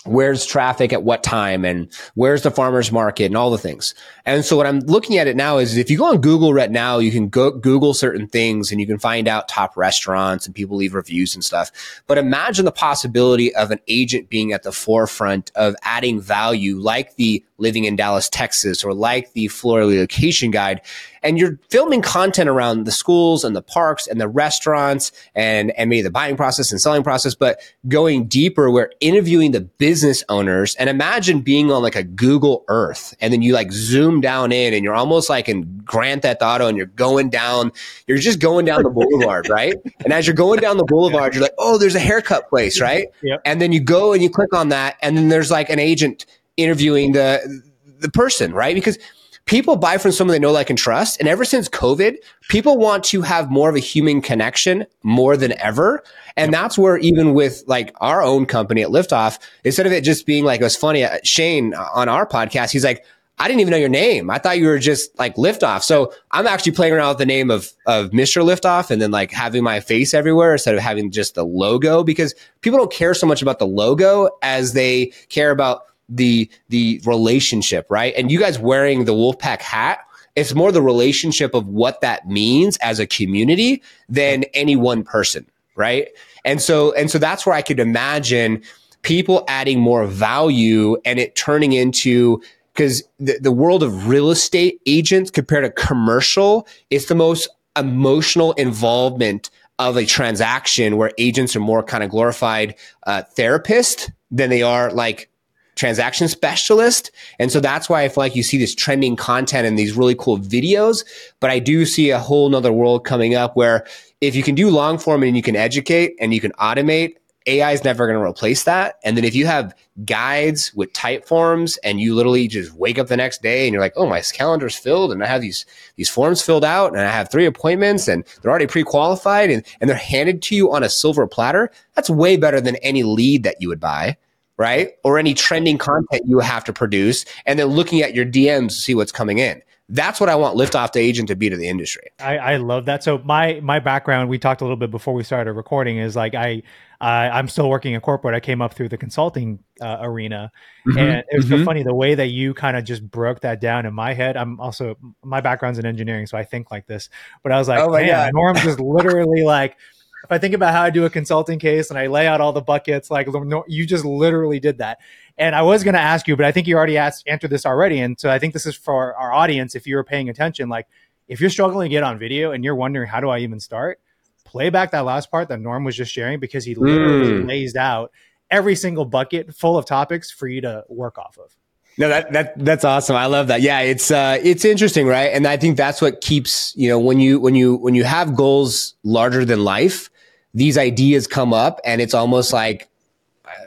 [0.05, 3.95] where's traffic at what time and where's the farmers market and all the things.
[4.25, 6.71] And so what I'm looking at it now is if you go on Google right
[6.71, 10.53] now, you can go Google certain things and you can find out top restaurants and
[10.53, 11.71] people leave reviews and stuff.
[12.07, 17.15] But imagine the possibility of an agent being at the forefront of adding value like
[17.15, 20.81] the living in Dallas, Texas, or like the Florida location guide.
[21.23, 25.89] And you're filming content around the schools and the parks and the restaurants and, and
[25.89, 30.75] maybe the buying process and selling process, but going deeper, we're interviewing the business owners
[30.75, 34.73] and imagine being on like a Google Earth and then you like zoom down in
[34.73, 37.71] and you're almost like in Grand Theft Auto and you're going down,
[38.07, 39.75] you're just going down the boulevard, right?
[40.03, 43.07] And as you're going down the boulevard, you're like, oh, there's a haircut place, right?
[43.21, 43.41] Yep.
[43.45, 46.25] And then you go and you click on that and then there's like an agent
[46.57, 47.63] interviewing the
[47.99, 48.75] the person, right?
[48.75, 48.99] Because
[49.45, 51.19] people buy from someone they know, like, and trust.
[51.19, 52.15] And ever since COVID,
[52.49, 56.03] people want to have more of a human connection more than ever.
[56.37, 60.25] And that's where even with like our own company at Liftoff, instead of it just
[60.25, 63.05] being like, it was funny, uh, Shanne on our podcast, he's like,
[63.39, 64.29] I didn't even know your name.
[64.29, 65.81] I thought you were just like Liftoff.
[65.81, 68.43] So I'm actually playing around with the name of of Mr.
[68.43, 72.35] Liftoff and then like having my face everywhere instead of having just the logo because
[72.61, 77.87] people don't care so much about the logo as they care about the the relationship,
[77.89, 78.13] right?
[78.15, 79.99] And you guys wearing the Wolfpack hat,
[80.35, 85.45] it's more the relationship of what that means as a community than any one person,
[85.75, 86.09] right?
[86.45, 88.61] And so and so that's where I could imagine
[89.03, 92.41] people adding more value and it turning into
[92.73, 98.53] because the, the world of real estate agents compared to commercial, it's the most emotional
[98.53, 104.63] involvement of a transaction where agents are more kind of glorified uh, therapist than they
[104.63, 105.29] are like
[105.75, 107.11] transaction specialist.
[107.39, 110.15] And so that's why I feel like you see this trending content and these really
[110.15, 111.03] cool videos.
[111.39, 113.85] But I do see a whole nother world coming up where
[114.21, 117.71] if you can do long form and you can educate and you can automate, AI
[117.71, 118.99] is never going to replace that.
[119.03, 123.07] And then if you have guides with type forms and you literally just wake up
[123.07, 126.09] the next day and you're like, oh, my calendar's filled and I have these these
[126.09, 129.97] forms filled out and I have three appointments and they're already pre-qualified and, and they're
[129.97, 133.67] handed to you on a silver platter, that's way better than any lead that you
[133.67, 134.17] would buy.
[134.57, 134.91] Right.
[135.03, 138.75] Or any trending content you have to produce and then looking at your DMs to
[138.75, 139.61] see what's coming in.
[139.89, 142.09] That's what I want Liftoff the agent to be to the industry.
[142.19, 143.03] I, I love that.
[143.03, 146.33] So my my background, we talked a little bit before we started recording, is like
[146.33, 146.63] I
[147.03, 148.33] I'm still working in corporate.
[148.33, 150.51] I came up through the consulting uh, arena,
[150.87, 150.97] mm-hmm.
[150.97, 151.59] and it was mm-hmm.
[151.59, 154.37] so funny the way that you kind of just broke that down in my head.
[154.37, 157.09] I'm also my background's in engineering, so I think like this.
[157.43, 158.31] But I was like, oh man, God.
[158.33, 159.77] Norm just literally like.
[160.23, 162.53] If I think about how I do a consulting case and I lay out all
[162.53, 163.27] the buckets, like
[163.67, 164.99] you just literally did that.
[165.37, 167.65] And I was going to ask you, but I think you already asked, answered this
[167.65, 167.99] already.
[167.99, 169.75] And so I think this is for our audience.
[169.75, 170.87] If you were paying attention, like
[171.27, 173.99] if you're struggling to get on video and you're wondering how do I even start,
[174.45, 177.47] play back that last part that Norm was just sharing because he literally mm.
[177.47, 178.11] lays out
[178.49, 181.55] every single bucket full of topics for you to work off of.
[181.97, 183.15] No, that that that's awesome.
[183.15, 183.61] I love that.
[183.61, 185.31] Yeah, it's uh it's interesting, right?
[185.31, 188.35] And I think that's what keeps, you know, when you when you when you have
[188.35, 190.09] goals larger than life,
[190.53, 192.89] these ideas come up and it's almost like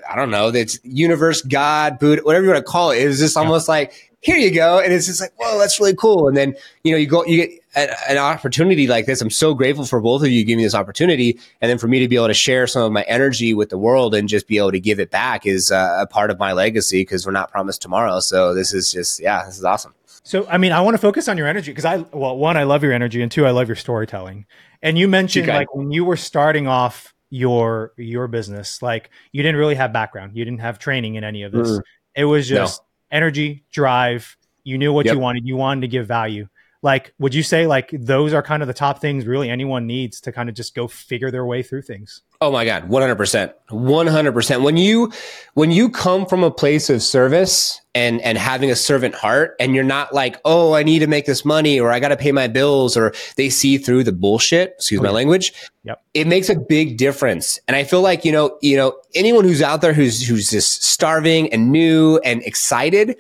[0.09, 2.99] I don't know, it's universe, God, Buddha, whatever you want to call it.
[2.99, 3.73] It's just almost yeah.
[3.73, 4.81] like here you go.
[4.81, 6.27] And it's just like, whoa, that's really cool.
[6.27, 9.21] And then, you know, you go, you get a, an opportunity like this.
[9.21, 11.39] I'm so grateful for both of you giving me this opportunity.
[11.61, 13.79] And then for me to be able to share some of my energy with the
[13.79, 16.53] world and just be able to give it back is uh, a part of my
[16.53, 18.19] legacy because we're not promised tomorrow.
[18.19, 19.95] So this is just, yeah, this is awesome.
[20.25, 22.65] So, I mean, I want to focus on your energy because I, well, one, I
[22.65, 24.45] love your energy, and two, I love your storytelling.
[24.83, 29.57] And you mentioned like when you were starting off your your business, like you didn't
[29.57, 31.71] really have background, you didn't have training in any of this.
[31.71, 31.81] Mm.
[32.15, 34.37] It was just energy, drive.
[34.65, 35.15] You knew what yep.
[35.15, 35.47] you wanted.
[35.47, 36.49] You wanted to give value.
[36.87, 40.21] Like, would you say like those are kind of the top things really anyone needs
[40.21, 42.23] to kind of just go figure their way through things?
[42.41, 43.53] Oh my God, 100%.
[43.71, 44.63] 100%.
[44.63, 45.11] When you,
[45.55, 49.75] when you come from a place of service and, and having a servant heart and
[49.75, 52.31] you're not like, oh, I need to make this money or I got to pay
[52.31, 55.55] my bills or they see through the bullshit, excuse oh, my language.
[55.83, 56.05] Yep.
[56.15, 57.59] It makes a big difference.
[57.67, 60.85] And I feel like, you know, you know, anyone who's out there who's, who's just
[60.85, 63.17] starving and new and excited,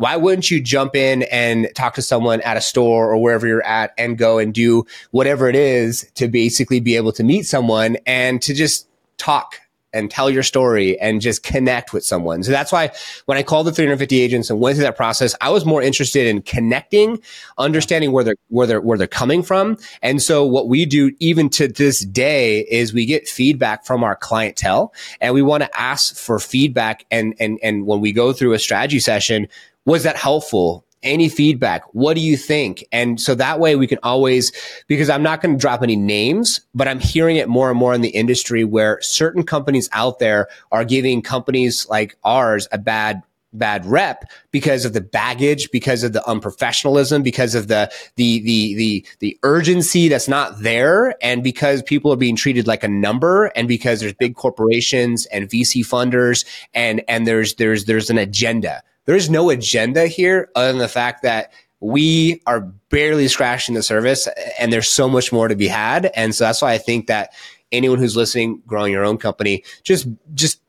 [0.00, 3.62] why wouldn't you jump in and talk to someone at a store or wherever you're
[3.64, 7.98] at and go and do whatever it is to basically be able to meet someone
[8.06, 9.56] and to just talk
[9.92, 12.42] and tell your story and just connect with someone.
[12.42, 12.92] So that's why
[13.26, 16.26] when I called the 350 agents and went through that process, I was more interested
[16.26, 17.20] in connecting,
[17.58, 19.76] understanding where they're where they're where they're coming from.
[20.00, 24.16] And so what we do even to this day is we get feedback from our
[24.16, 28.52] clientele and we want to ask for feedback and and and when we go through
[28.52, 29.48] a strategy session,
[29.86, 30.84] was that helpful?
[31.02, 31.82] Any feedback?
[31.94, 32.84] What do you think?
[32.92, 34.52] And so that way we can always,
[34.86, 37.94] because I'm not going to drop any names, but I'm hearing it more and more
[37.94, 43.22] in the industry where certain companies out there are giving companies like ours a bad
[43.52, 48.74] bad rep because of the baggage, because of the unprofessionalism, because of the the the
[48.74, 53.46] the the urgency that's not there, and because people are being treated like a number,
[53.56, 58.82] and because there's big corporations and VC funders, and and there's there's there's an agenda.
[59.10, 64.28] There's no agenda here other than the fact that we are barely scratching the surface
[64.56, 66.12] and there's so much more to be had.
[66.14, 67.32] And so that's why I think that
[67.72, 70.60] anyone who's listening, growing your own company, just, just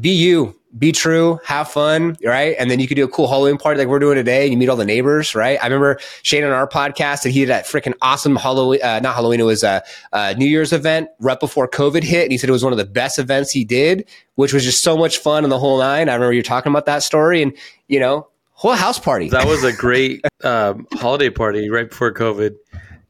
[0.00, 2.54] be you, be true, have fun, right?
[2.58, 4.58] And then you could do a cool Halloween party like we're doing today and you
[4.58, 5.58] meet all the neighbors, right?
[5.60, 9.14] I remember Shanne on our podcast that he did that freaking awesome Halloween, uh, not
[9.14, 12.24] Halloween, it was a, a, New Year's event right before COVID hit.
[12.24, 14.82] And he said it was one of the best events he did, which was just
[14.82, 16.08] so much fun and the whole nine.
[16.08, 17.56] I remember you talking about that story and,
[17.88, 19.28] you know, whole house party.
[19.30, 22.56] That was a great um, holiday party right before COVID.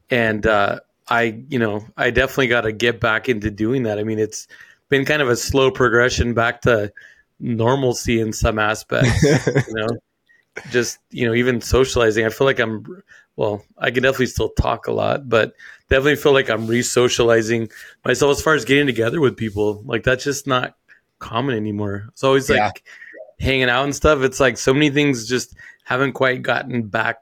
[0.09, 3.99] And uh, I, you know, I definitely got to get back into doing that.
[3.99, 4.47] I mean, it's
[4.89, 6.91] been kind of a slow progression back to
[7.41, 9.23] normalcy in some aspects,
[9.67, 9.87] you know.
[10.69, 12.25] just you know even socializing.
[12.25, 13.03] I feel like I'm
[13.35, 13.63] well.
[13.77, 15.53] I can definitely still talk a lot, but
[15.89, 17.69] definitely feel like I'm re-socializing
[18.05, 19.81] myself as far as getting together with people.
[19.85, 20.75] Like that's just not
[21.19, 22.05] common anymore.
[22.09, 22.83] It's always like
[23.39, 24.21] hanging out and stuff.
[24.21, 27.21] It's like so many things just haven't quite gotten back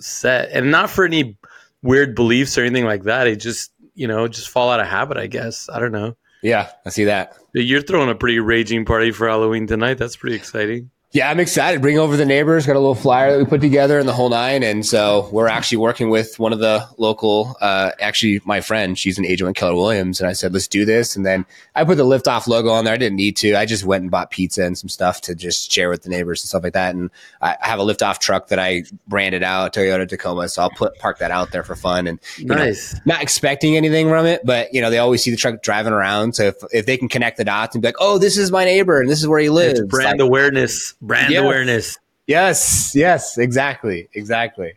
[0.00, 1.36] set, and not for any
[1.82, 3.26] weird beliefs or anything like that.
[3.26, 5.16] It just you know just fall out of habit.
[5.16, 6.16] I guess I don't know.
[6.42, 7.34] Yeah, I see that.
[7.52, 9.98] You're throwing a pretty raging party for Halloween tonight.
[9.98, 10.90] That's pretty exciting.
[11.12, 11.82] Yeah, I'm excited.
[11.82, 12.66] Bring over the neighbors.
[12.68, 15.48] Got a little flyer that we put together and the whole nine, and so we're
[15.48, 17.56] actually working with one of the local.
[17.60, 20.84] Uh, actually, my friend, she's an agent with Keller Williams, and I said, "Let's do
[20.84, 22.94] this." And then I put the Liftoff logo on there.
[22.94, 23.56] I didn't need to.
[23.56, 26.42] I just went and bought pizza and some stuff to just share with the neighbors
[26.42, 26.94] and stuff like that.
[26.94, 27.10] And
[27.42, 31.18] I have a Liftoff truck that I branded out Toyota Tacoma, so I'll put park
[31.18, 32.94] that out there for fun and you know, Nice.
[33.04, 36.36] not expecting anything from it, but you know they always see the truck driving around.
[36.36, 38.64] So if, if they can connect the dots and be like, "Oh, this is my
[38.64, 40.94] neighbor and this is where he lives," It's brand like- awareness.
[41.00, 41.42] Brand Yes.
[41.42, 41.98] awareness.
[42.26, 44.74] Yes, yes, exactly, exactly.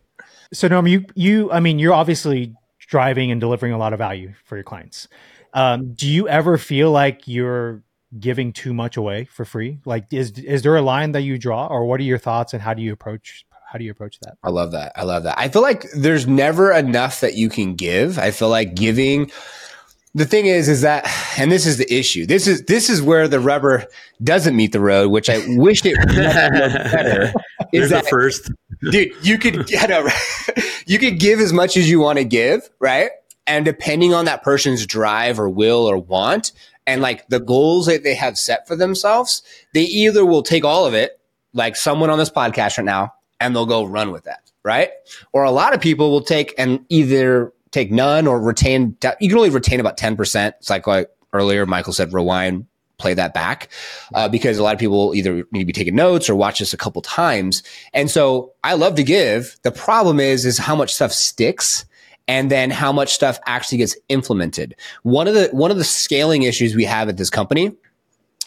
[0.51, 4.33] So Norm, you you I mean, you're obviously driving and delivering a lot of value
[4.45, 5.07] for your clients.
[5.53, 7.83] Um, do you ever feel like you're
[8.19, 9.79] giving too much away for free?
[9.85, 12.61] Like, is is there a line that you draw, or what are your thoughts, and
[12.61, 14.37] how do you approach how do you approach that?
[14.43, 14.91] I love that.
[14.95, 15.39] I love that.
[15.39, 18.19] I feel like there's never enough that you can give.
[18.19, 19.31] I feel like giving.
[20.15, 21.07] The thing is, is that,
[21.39, 22.25] and this is the issue.
[22.27, 23.85] This is this is where the rubber
[24.23, 27.33] doesn't meet the road, which I wish it better.
[27.73, 28.51] Is the that first.
[28.91, 30.11] dude you could get a
[30.85, 33.09] you could give as much as you want to give right
[33.47, 36.51] and depending on that person's drive or will or want
[36.85, 39.41] and like the goals that they have set for themselves
[39.73, 41.19] they either will take all of it
[41.53, 44.89] like someone on this podcast right now and they'll go run with that right
[45.31, 49.37] or a lot of people will take and either take none or retain you can
[49.37, 52.65] only retain about 10% it's like like earlier michael said rewind
[52.97, 53.69] play that back
[54.13, 56.73] uh, because a lot of people either need to be taking notes or watch this
[56.73, 57.63] a couple times.
[57.93, 59.57] And so I love to give.
[59.63, 61.85] The problem is, is how much stuff sticks
[62.27, 64.75] and then how much stuff actually gets implemented.
[65.03, 67.75] One of the, one of the scaling issues we have at this company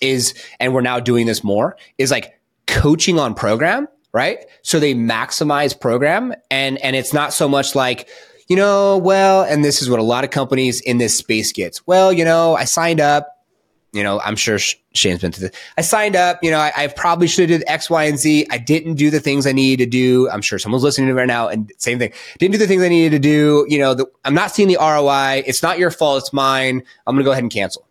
[0.00, 4.46] is, and we're now doing this more is like coaching on program, right?
[4.62, 8.08] So they maximize program and, and it's not so much like,
[8.48, 11.87] you know, well, and this is what a lot of companies in this space gets.
[11.87, 13.44] Well, you know, I signed up,
[13.92, 15.50] you know, I'm sure Sh- Shanne's been to this.
[15.76, 18.46] I signed up, you know, I, I probably should have did X, Y, and Z.
[18.50, 20.28] I didn't do the things I needed to do.
[20.30, 22.12] I'm sure someone's listening to right now and same thing.
[22.38, 23.66] Didn't do the things I needed to do.
[23.68, 25.42] You know, the, I'm not seeing the ROI.
[25.46, 26.22] It's not your fault.
[26.22, 26.82] It's mine.
[27.06, 27.87] I'm going to go ahead and cancel.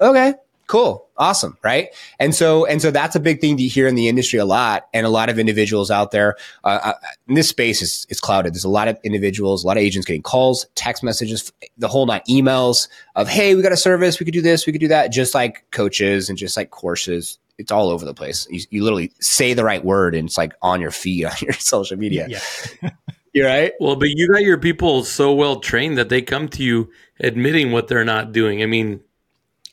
[0.00, 0.34] Okay,
[0.68, 1.08] cool.
[1.16, 1.58] Awesome.
[1.64, 1.88] Right.
[2.20, 4.86] And so, and so that's a big thing to hear in the industry a lot.
[4.94, 6.92] And a lot of individuals out there, uh, uh,
[7.26, 8.54] in this space is, is clouded.
[8.54, 12.06] There's a lot of individuals, a lot of agents getting calls, text messages, the whole
[12.06, 14.20] night emails of, Hey, we got a service.
[14.20, 14.66] We could do this.
[14.66, 15.08] We could do that.
[15.08, 17.38] Just like coaches and just like courses.
[17.56, 18.46] It's all over the place.
[18.48, 21.54] You, you literally say the right word and it's like on your feed on your
[21.54, 22.28] social media.
[22.28, 22.90] Yeah.
[23.34, 23.72] You're right.
[23.78, 27.72] Well, but you got your people so well trained that they come to you admitting
[27.72, 28.62] what they're not doing.
[28.62, 29.00] I mean,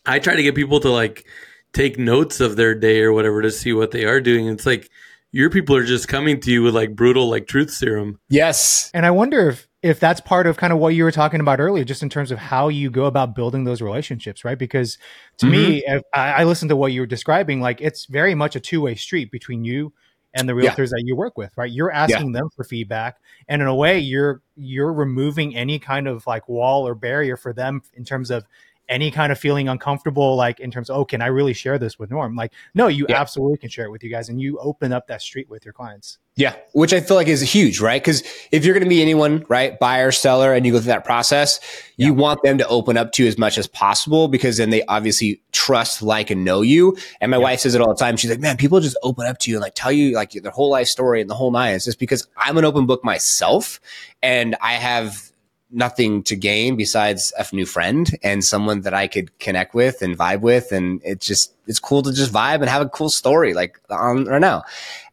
[0.05, 1.25] I try to get people to like
[1.73, 4.47] take notes of their day or whatever to see what they are doing.
[4.47, 4.89] It's like
[5.31, 8.19] your people are just coming to you with like brutal like truth serum.
[8.29, 8.89] Yes.
[8.93, 11.59] And I wonder if if that's part of kind of what you were talking about
[11.59, 14.57] earlier, just in terms of how you go about building those relationships, right?
[14.57, 14.97] Because
[15.37, 15.97] to me, mm-hmm.
[15.97, 18.81] if I, I listened to what you were describing, like it's very much a two
[18.81, 19.93] way street between you
[20.33, 20.71] and the Yeah.
[20.71, 21.71] realtors that you work with, right?
[21.71, 26.25] You're asking them for feedback, and in a way, you're you're removing any kind of
[26.25, 28.45] like wall or barrier for them in terms of
[28.87, 31.97] any kind of feeling uncomfortable, like in terms of, oh, can I really share this
[31.97, 32.35] with Norm?
[32.35, 33.19] Like, no, you Yeah.
[33.19, 35.73] absolutely can share it with you guys, and you open up that street with your
[35.73, 36.19] clients.
[36.37, 38.01] Yeah, which I feel like is huge, right?
[38.01, 38.21] Because
[38.51, 41.61] if you're going to be anyone, right, buyer, seller, and you go through that process,
[41.95, 44.83] you want them to open up to you as much as possible because then they
[44.87, 46.97] obviously trust, like, and know you.
[47.21, 48.17] And my wife says it all the time.
[48.17, 50.51] She's like, man, people just open up to you and like tell you like their
[50.51, 51.73] whole life story and the whole nine.
[51.73, 53.79] It's just because I'm an open book myself
[54.21, 55.31] and I have
[55.71, 60.17] nothing to gain besides a new friend and someone that I could connect with and
[60.17, 60.71] vibe with.
[60.71, 64.25] And it's just, it's cool to just vibe and have a cool story like on
[64.25, 64.63] right now.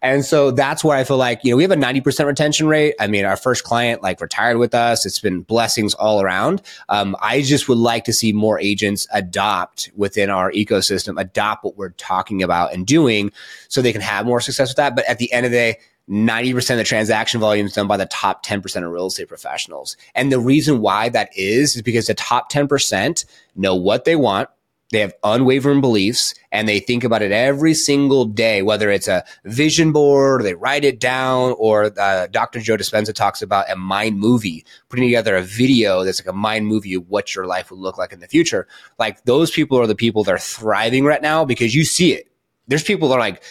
[0.03, 2.95] And so that's where I feel like, you know, we have a 90% retention rate.
[3.01, 5.07] I mean, our first client like retired with us.
[5.07, 6.61] It's been blessings all around.
[6.91, 11.77] Um, I just would like to see more agents adopt within our ecosystem, adopt what
[11.77, 13.33] we're talking about and doing
[13.69, 14.95] so they can have more success with that.
[14.95, 15.79] But at the end of the day,
[16.13, 19.97] 90% of the transaction volume is done by the top 10% of real estate professionals.
[20.15, 23.25] And the reason why that is, is because the top 10%
[23.57, 24.51] know what they want.
[24.91, 29.25] They have unwavering beliefs and they think about it every single day, whether it's a
[29.47, 32.61] vision board they write it down or uh, Dr.
[32.61, 36.67] Joe Dispenza talks about a mind movie, putting together a video that's like a mind
[36.67, 38.69] movie of what your life would look like in the future.
[38.99, 42.29] Like those people are the people that are thriving right now because you see it.
[42.69, 43.43] There's people that are like,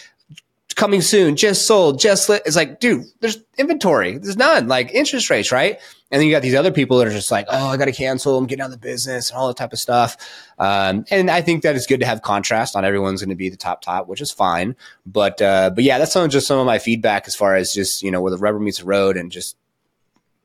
[0.74, 2.42] coming soon, just sold, just lit.
[2.46, 4.18] It's like, dude, there's inventory.
[4.18, 4.68] There's none.
[4.68, 5.78] Like interest rates, right?
[6.10, 7.92] And then you got these other people that are just like, oh, I got to
[7.92, 8.36] cancel.
[8.36, 10.16] I'm getting out of the business and all that type of stuff.
[10.58, 12.74] Um, and I think that it's good to have contrast.
[12.74, 14.76] Not everyone's going to be the top top, which is fine.
[15.06, 18.02] But uh, but yeah, that's some just some of my feedback as far as just
[18.02, 19.56] you know where the rubber meets the road and just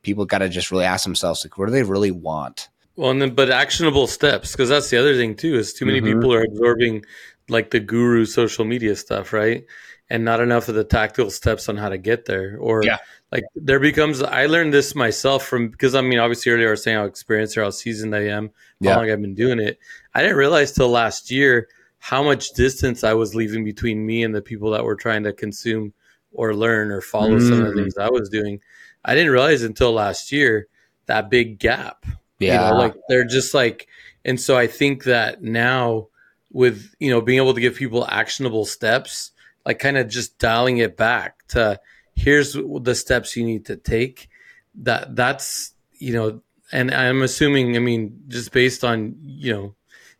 [0.02, 2.68] people got to just really ask themselves like, what do they really want?
[2.96, 6.00] Well, and then but actionable steps because that's the other thing too is too many
[6.00, 6.18] mm-hmm.
[6.18, 7.04] people are absorbing
[7.48, 9.64] like the guru social media stuff, right?
[10.10, 12.56] And not enough of the tactical steps on how to get there.
[12.58, 12.96] Or yeah.
[13.30, 16.82] like there becomes I learned this myself from because I mean obviously earlier I was
[16.82, 18.50] saying how experienced or how seasoned I am,
[18.80, 18.92] yeah.
[18.92, 19.78] how long I've been doing it.
[20.14, 24.34] I didn't realize till last year how much distance I was leaving between me and
[24.34, 25.92] the people that were trying to consume
[26.32, 27.48] or learn or follow mm.
[27.48, 27.76] some of the mm.
[27.76, 28.60] things I was doing.
[29.04, 30.68] I didn't realize until last year
[31.06, 32.06] that big gap.
[32.38, 32.68] Yeah.
[32.68, 33.88] You know, like they're just like
[34.24, 36.08] and so I think that now
[36.52, 39.32] with you know being able to give people actionable steps
[39.68, 41.78] like kind of just dialing it back to
[42.14, 44.28] here's the steps you need to take
[44.74, 46.40] that that's you know
[46.72, 49.74] and i'm assuming i mean just based on you know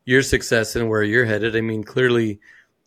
[0.05, 2.39] your success and where you're headed i mean clearly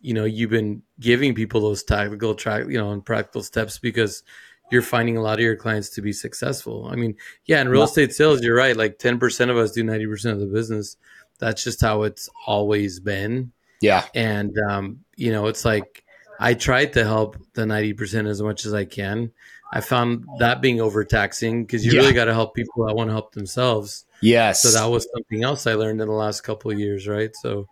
[0.01, 4.23] you know you've been giving people those tactical track you know and practical steps because
[4.71, 7.83] you're finding a lot of your clients to be successful i mean yeah in real
[7.83, 10.95] estate sales you're right like 10% of us do 90% of the business
[11.41, 13.51] that's just how it's always been.
[13.81, 14.05] Yeah.
[14.13, 16.05] And, um, you know, it's like
[16.41, 19.31] I tried to help the 90% as much as I can.
[19.71, 21.99] I found that being overtaxing because you yeah.
[21.99, 24.05] really got to help people that want to help themselves.
[24.21, 24.63] Yes.
[24.63, 27.33] So that was something else I learned in the last couple of years, right?
[27.35, 27.67] So,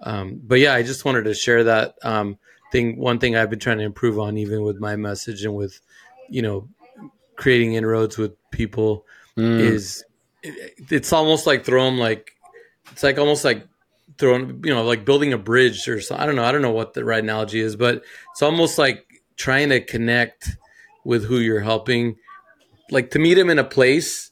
[0.00, 2.38] um, but yeah, I just wanted to share that um,
[2.70, 2.96] thing.
[2.98, 5.80] One thing I've been trying to improve on, even with my message and with,
[6.30, 6.68] you know,
[7.34, 9.06] creating inroads with people,
[9.36, 9.58] mm.
[9.58, 10.04] is
[10.44, 12.30] it, it's almost like throw them like
[12.92, 13.66] it's like almost like
[14.18, 16.16] throwing, you know, like building a bridge or so.
[16.16, 16.44] I don't know.
[16.44, 18.02] I don't know what the right analogy is, but
[18.32, 20.56] it's almost like trying to connect
[21.04, 22.16] with who you're helping,
[22.90, 24.30] like to meet them in a place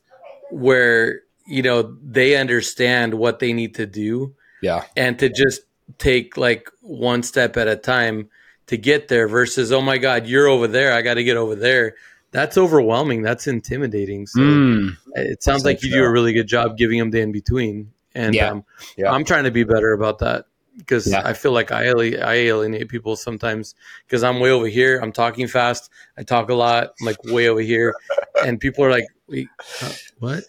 [0.50, 4.34] where, you know, they understand what they need to do.
[4.62, 4.84] Yeah.
[4.96, 5.62] And to just
[5.98, 8.28] take like one step at a time
[8.68, 10.94] to get there versus, oh my God, you're over there.
[10.94, 11.96] I got to get over there.
[12.30, 13.22] That's overwhelming.
[13.22, 14.26] That's intimidating.
[14.26, 17.32] So mm, it sounds like you do a really good job giving them the in
[17.32, 18.50] between and yeah.
[18.50, 18.64] Um,
[18.96, 19.10] yeah.
[19.10, 20.46] I'm trying to be better about that
[20.76, 21.22] because yeah.
[21.24, 23.74] I feel like I, alienate, I alienate people sometimes
[24.06, 24.98] because I'm way over here.
[25.00, 25.90] I'm talking fast.
[26.16, 26.92] I talk a lot.
[27.00, 27.94] I'm like way over here,
[28.44, 29.48] and people are like, "Wait,
[29.82, 30.44] uh, what?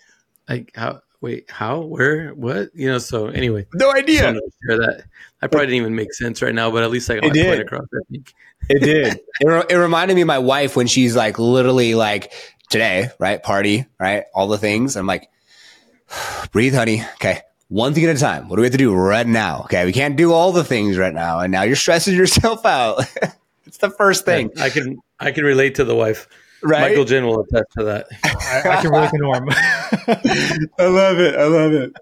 [0.48, 1.02] Like how?
[1.22, 1.82] Wait, how?
[1.82, 2.30] Where?
[2.34, 2.70] What?
[2.74, 4.22] You know?" So anyway, no idea.
[4.22, 5.04] Share that.
[5.42, 7.62] I probably didn't even make sense right now, but at least I got my point
[7.62, 7.86] across.
[7.94, 8.34] I think
[8.70, 9.20] it did.
[9.42, 12.32] it, re- it reminded me of my wife when she's like literally like
[12.70, 13.42] today, right?
[13.44, 14.26] Party, right?
[14.34, 14.96] All the things.
[14.96, 15.30] I'm like,
[16.52, 17.04] breathe, honey.
[17.16, 18.50] Okay one thing at a time.
[18.50, 19.62] What do we have to do right now?
[19.64, 23.06] Okay, we can't do all the things right now, and now you're stressing yourself out.
[23.66, 24.52] it's the first thing.
[24.60, 26.28] I can I can relate to the wife.
[26.62, 26.92] Right?
[26.92, 28.08] Michael Jin will attest to that.
[28.24, 29.50] I, I can relate to Norm.
[30.80, 31.36] I love it.
[31.36, 31.94] I love it.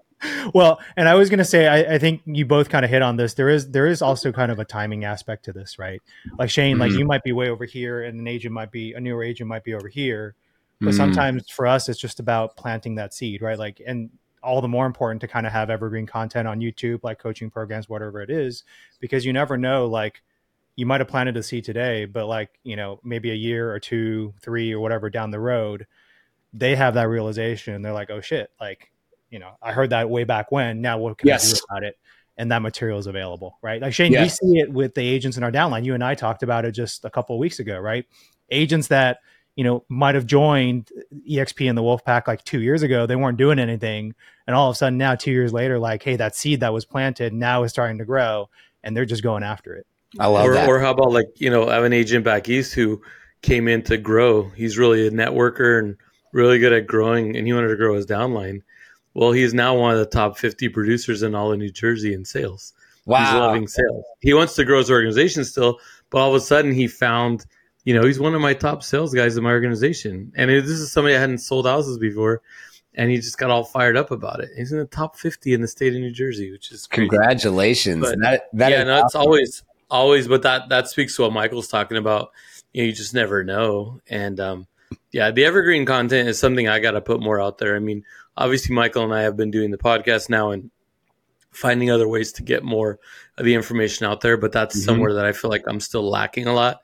[0.54, 3.02] Well, and I was going to say, I, I, think you both kind of hit
[3.02, 3.34] on this.
[3.34, 6.00] There is there is also kind of a timing aspect to this, right?
[6.38, 6.80] Like Shanne, mm-hmm.
[6.80, 9.48] like you might be way over here, and an agent might be a newer agent
[9.48, 10.36] might be over here.
[10.80, 10.96] But mm-hmm.
[10.96, 13.58] sometimes for us, it's just about planting that seed, right?
[13.58, 14.10] Like, and
[14.42, 17.88] all the more important to kind of have evergreen content on YouTube, like coaching programs,
[17.88, 18.64] whatever it is,
[19.00, 20.22] because you never know, like
[20.76, 23.78] you might have planted a seed today, but like, you know, maybe a year or
[23.78, 25.86] two, three or whatever down the road,
[26.52, 27.82] they have that realization.
[27.82, 28.90] They're like, oh shit, like,
[29.30, 30.80] you know, I heard that way back when.
[30.80, 31.50] Now what can yes.
[31.50, 31.98] I do about it?
[32.36, 33.80] And that material is available, right?
[33.80, 34.40] Like Shanne, yes.
[34.42, 35.84] we see it with the agents in our downline.
[35.84, 38.06] You and I talked about it just a couple of weeks ago, right?
[38.50, 39.18] Agents that
[39.56, 40.90] you know, might have joined
[41.28, 43.06] EXP and the Wolfpack like two years ago.
[43.06, 44.14] They weren't doing anything.
[44.46, 46.84] And all of a sudden now, two years later, like, hey, that seed that was
[46.84, 48.48] planted now is starting to grow
[48.82, 49.86] and they're just going after it.
[50.18, 50.68] I love or, that.
[50.68, 53.02] Or how about like, you know, I have an agent back east who
[53.42, 54.48] came in to grow.
[54.50, 55.96] He's really a networker and
[56.32, 58.62] really good at growing and he wanted to grow his downline.
[59.14, 62.24] Well, he's now one of the top 50 producers in all of New Jersey in
[62.24, 62.72] sales.
[63.04, 63.18] Wow.
[63.18, 64.04] He's loving sales.
[64.20, 65.78] He wants to grow his organization still,
[66.08, 67.44] but all of a sudden he found–
[67.84, 70.32] you know, he's one of my top sales guys in my organization.
[70.36, 72.42] And this is somebody I hadn't sold houses before.
[72.94, 74.50] And he just got all fired up about it.
[74.56, 77.08] He's in the top 50 in the state of New Jersey, which is crazy.
[77.08, 78.00] Congratulations.
[78.00, 81.68] But, that, that yeah, no, it's always, always, but that, that speaks to what Michael's
[81.68, 82.32] talking about.
[82.74, 84.00] You know, you just never know.
[84.08, 84.66] And, um,
[85.10, 87.76] yeah, the evergreen content is something I got to put more out there.
[87.76, 88.04] I mean,
[88.36, 90.70] obviously, Michael and I have been doing the podcast now and
[91.50, 92.98] finding other ways to get more
[93.38, 94.84] of the information out there, but that's mm-hmm.
[94.84, 96.81] somewhere that I feel like I'm still lacking a lot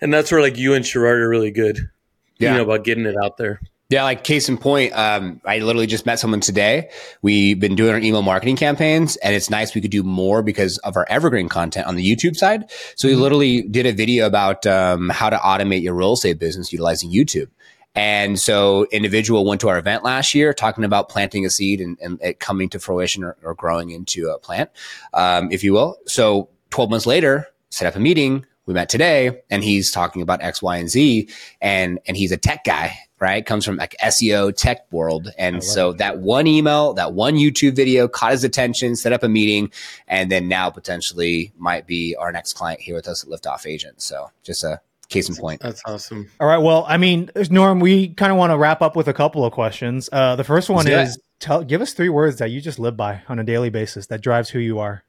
[0.00, 1.90] and that's where like you and Sherrard are really good.
[2.38, 2.52] Yeah.
[2.52, 3.60] You know about getting it out there.
[3.90, 6.90] Yeah, like case in point, um, I literally just met someone today.
[7.22, 10.76] We've been doing our email marketing campaigns, and it's nice we could do more because
[10.78, 12.70] of our evergreen content on the YouTube side.
[12.96, 13.22] So we mm-hmm.
[13.22, 17.48] literally did a video about um, how to automate your real estate business utilizing YouTube.
[17.94, 21.98] And so individual went to our event last year talking about planting a seed and,
[22.02, 24.68] and it coming to fruition or, or growing into a plant,
[25.14, 25.96] um, if you will.
[26.06, 28.44] So 12 months later, set up a meeting.
[28.68, 31.30] We met today and he's talking about X, Y, and Z.
[31.62, 33.44] And, and he's a tech guy, right?
[33.44, 35.30] Comes from like SEO tech world.
[35.38, 35.98] And so it.
[35.98, 39.72] that one email, that one YouTube video caught his attention, set up a meeting,
[40.06, 44.02] and then now potentially might be our next client here with us at Liftoff Agent.
[44.02, 45.62] So just a case in point.
[45.62, 46.30] That's awesome.
[46.38, 46.58] All right.
[46.58, 49.52] Well, I mean, Norm, we kind of want to wrap up with a couple of
[49.54, 50.10] questions.
[50.12, 53.22] Uh, the first one is tell, give us three words that you just live by
[53.30, 55.04] on a daily basis that drives who you are.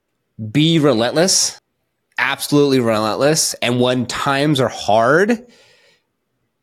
[0.53, 1.60] Be relentless,
[2.20, 3.55] absolutely relentless.
[3.55, 5.47] And when times are hard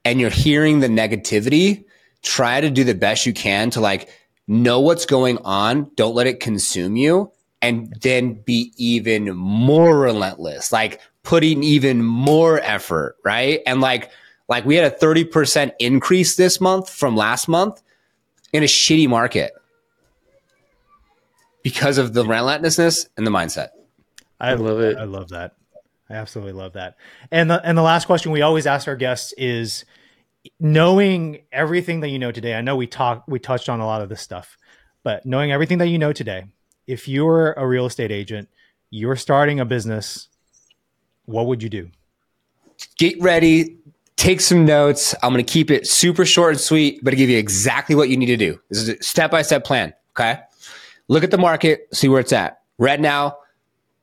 [0.04, 1.84] and you're hearing the negativity,
[2.22, 4.08] try to do the best you can to like
[4.46, 5.90] know what's going on.
[5.96, 7.32] Don't let it consume you
[7.62, 10.70] and then be even more relentless.
[10.70, 13.60] Like putting even more effort, right?
[13.66, 14.10] And like,
[14.48, 17.82] like we had a 30% increase this month from last month
[18.52, 19.52] in a shitty market
[21.64, 23.70] because of the relentlessness and the mindset.
[24.40, 24.96] I love it.
[24.96, 25.56] I love that.
[26.08, 26.96] I absolutely love that.
[27.30, 29.84] And the, and the last question we always ask our guests is
[30.60, 32.54] knowing everything that you know today.
[32.54, 34.56] I know we talked, we touched on a lot of this stuff,
[35.02, 36.44] but knowing everything that you know today,
[36.86, 38.48] if you're a real estate agent,
[38.90, 40.28] you're starting a business
[41.26, 41.90] what would you do?
[42.98, 43.78] Get ready,
[44.16, 45.14] take some notes.
[45.22, 48.08] I'm going to keep it super short and sweet, but to give you exactly what
[48.08, 48.60] you need to do.
[48.70, 49.92] This is a step by step plan.
[50.12, 50.40] Okay.
[51.08, 52.60] Look at the market, see where it's at.
[52.78, 53.38] Right now,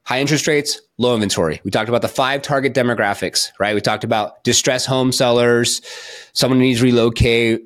[0.04, 1.62] high interest rates, low inventory.
[1.64, 3.74] We talked about the five target demographics, right?
[3.74, 5.82] We talked about distressed home sellers,
[6.34, 7.64] someone who needs to relocate,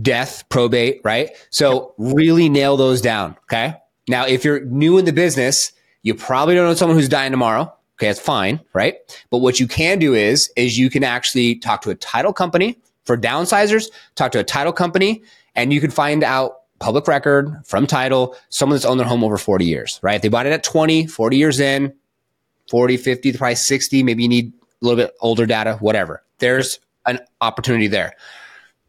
[0.00, 1.30] death, probate, right?
[1.50, 3.36] So really nail those down.
[3.44, 3.74] Okay.
[4.08, 5.72] Now, if you're new in the business,
[6.02, 7.72] you probably don't know someone who's dying tomorrow.
[7.98, 8.96] Okay, that's fine, right?
[9.30, 12.78] But what you can do is is you can actually talk to a title company
[13.04, 15.22] for downsizers, talk to a title company,
[15.54, 19.38] and you can find out public record from title, someone that's owned their home over
[19.38, 20.16] 40 years, right?
[20.16, 21.94] If they bought it at 20, 40 years in,
[22.70, 26.22] 40, 50, probably 60, maybe you need a little bit older data, whatever.
[26.38, 28.14] There's an opportunity there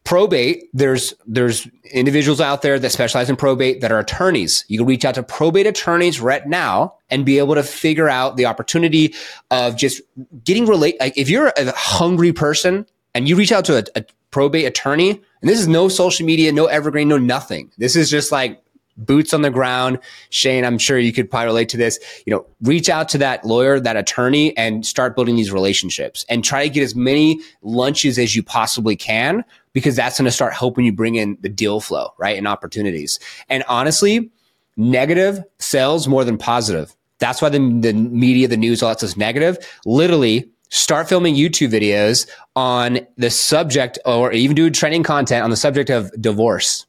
[0.04, 4.86] probate there's there's individuals out there that specialize in probate that are attorneys you can
[4.86, 9.14] reach out to probate attorneys right now and be able to figure out the opportunity
[9.50, 10.02] of just
[10.44, 14.04] getting relate like if you're a hungry person and you reach out to a, a
[14.34, 18.32] probate attorney and this is no social media no evergreen no nothing this is just
[18.32, 18.60] like
[18.96, 19.98] boots on the ground.
[20.30, 21.98] Shanne, I'm sure you could probably relate to this.
[22.26, 26.44] You know, reach out to that lawyer, that attorney, and start building these relationships and
[26.44, 30.52] try to get as many lunches as you possibly can because that's going to start
[30.52, 32.38] helping you bring in the deal flow, right?
[32.38, 33.18] And opportunities.
[33.48, 34.30] And honestly,
[34.76, 36.94] negative sells more than positive.
[37.18, 39.58] That's why the, the media, the news, all that says negative.
[39.84, 45.56] Literally, start filming YouTube videos on the subject or even do trending content on the
[45.56, 46.86] subject of divorce.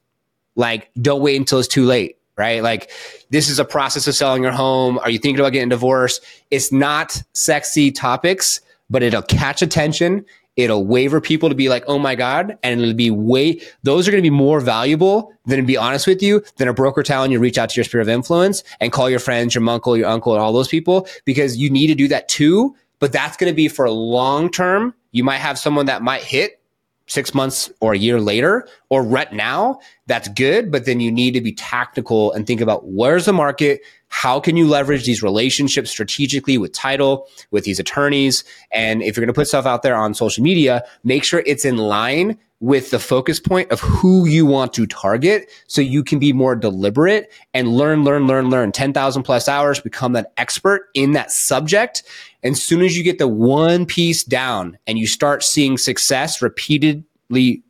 [0.56, 2.64] Like, don't wait until it's too late, right?
[2.64, 2.90] Like,
[3.30, 4.98] this is a process of selling your home.
[5.00, 6.24] Are you thinking about getting divorced?
[6.50, 12.00] It's not sexy topics, but it'll catch attention It'll waver people to be like, oh
[12.00, 12.58] my God.
[12.64, 16.08] And it'll be way, those are going to be more valuable than to be honest
[16.08, 18.92] with you, than a broker telling you reach out to your sphere of influence and
[18.92, 21.96] call your friends, your uncle, your uncle, and all those people because you need to
[21.96, 22.76] do that too.
[23.06, 24.92] But that's going to be for long term.
[25.12, 26.60] You might have someone that might hit
[27.06, 29.78] six months or a year later or right now,
[30.08, 30.72] that's good.
[30.72, 33.82] But then you need to be tactical and think about where's the market?
[34.16, 38.46] How can you leverage these relationships strategically with title, with these attorneys?
[38.72, 41.66] And if you're going to put stuff out there on social media, make sure it's
[41.66, 46.18] in line with the focus point of who you want to target so you can
[46.18, 51.12] be more deliberate and learn, learn, learn, learn 10,000 plus hours, become that expert in
[51.12, 52.04] that subject.
[52.42, 56.42] And as soon as you get the one piece down and you start seeing success
[56.42, 57.64] repeatedly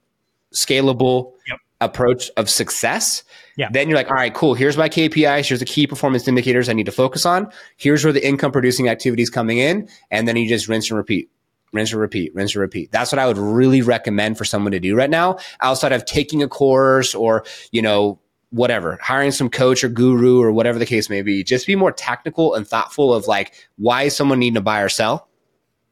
[0.53, 1.33] scalable.
[1.82, 3.23] Approach of success,
[3.57, 3.69] yeah.
[3.71, 4.53] then you're like, all right, cool.
[4.53, 5.47] Here's my KPIs.
[5.47, 7.51] Here's the key performance indicators I need to focus on.
[7.78, 9.89] Here's where the income producing activities coming in.
[10.11, 11.30] And then you just rinse and repeat
[11.76, 12.91] rinse and repeat, rinse and repeat.
[12.91, 16.41] That's what I would really recommend for someone to do right now, outside of taking
[16.41, 18.19] a course or, you know,
[18.49, 21.43] whatever, hiring some coach or guru or whatever the case may be.
[21.43, 24.89] Just be more technical and thoughtful of like, why is someone needing to buy or
[24.89, 25.28] sell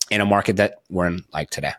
[0.09, 1.73] in a market that we're in like today?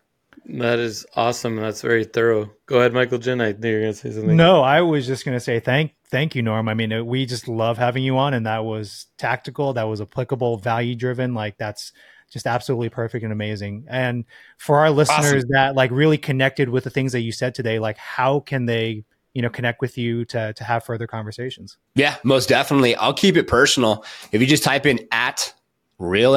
[0.46, 1.56] That is awesome.
[1.56, 2.50] That's very thorough.
[2.66, 3.40] Go ahead, Michael Jin.
[3.40, 4.36] I knew you were going to say something.
[4.36, 6.68] No, I was just going to say thank thank you, Norm.
[6.68, 9.72] I mean, uh, we just love having you on, and that was tactical.
[9.72, 11.34] That was applicable, value driven.
[11.34, 11.92] Like that's
[12.30, 13.86] just absolutely perfect and amazing.
[13.88, 14.24] And
[14.58, 15.48] for our listeners awesome.
[15.50, 19.04] that like really connected with the things that you said today, like how can they
[19.32, 23.36] you know connect with you to to have further conversations yeah most definitely i'll keep
[23.36, 25.52] it personal if you just type in at
[25.98, 26.36] real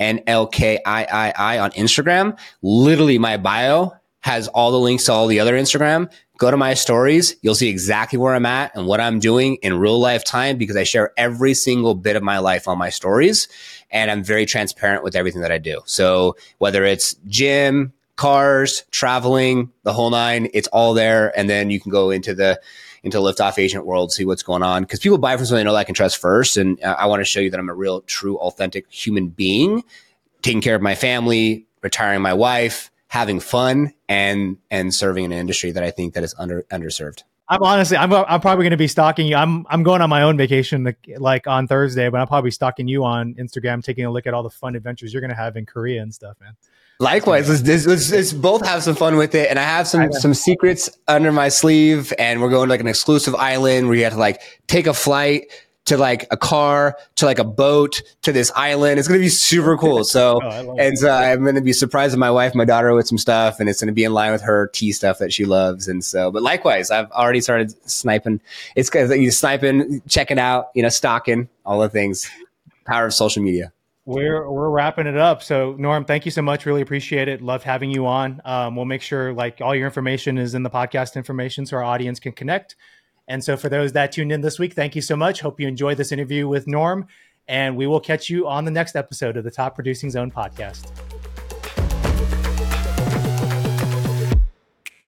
[0.00, 2.38] nlk3 on instagram.
[2.62, 6.10] Literally my bio has all the links to all the other instagram.
[6.38, 7.36] Go to my stories.
[7.42, 10.76] You'll see exactly where i'm at and what i'm doing in real life time because
[10.76, 13.48] i share every single bit of my life on my stories.
[13.90, 15.80] And i'm very transparent with everything that i do.
[15.84, 20.50] So whether it's gym cars, traveling, the whole nine.
[20.52, 22.60] It's all there, and then you can go into the
[23.02, 25.72] into liftoff agent world, see what's going on because people buy from somebody they know
[25.72, 27.74] that I can trust first, and uh, I want to show you that I'm a
[27.74, 29.82] real, true, authentic human being,
[30.42, 35.70] taking care of my family, retiring my wife, having fun, and and serving an industry
[35.72, 37.22] that I think that is under underserved.
[37.50, 39.34] I'm honestly, I'm, I'm probably going to be stalking you.
[39.34, 43.04] I'm, I'm going on my own vacation like on Thursday, but I'm probably stalking you
[43.04, 45.66] on Instagram, taking a look at all the fun adventures you're going to have in
[45.66, 46.54] Korea and stuff, man.
[47.00, 49.48] Likewise, let's, let's, let's, both have some fun with it.
[49.48, 52.86] And I have some some secrets under my sleeve, and we're going to like an
[52.86, 55.50] exclusive island where you have to like take a flight
[55.86, 58.98] to like a car to like a boat to this island.
[58.98, 60.04] It's going to be super cool.
[60.10, 63.16] So, oh, and so I'm going to be surprising my wife, my daughter with some
[63.16, 65.88] stuff, and it's going to be in line with her tea stuff that she loves.
[65.88, 68.40] And so, but likewise, I've already started sniping.
[68.76, 72.28] It's because you sniping, checking out, you know, stalking all the things.
[72.84, 73.72] Power of social media.
[74.06, 75.42] We're we're wrapping it up.
[75.42, 76.66] So Norm, thank you so much.
[76.66, 77.42] Really appreciate it.
[77.42, 78.40] Love having you on.
[78.44, 81.84] Um, we'll make sure like all your information is in the podcast information so our
[81.84, 82.76] audience can connect.
[83.28, 85.40] And so for those that tuned in this week, thank you so much.
[85.40, 87.06] Hope you enjoyed this interview with Norm.
[87.46, 90.90] And we will catch you on the next episode of the Top Producing Zone podcast.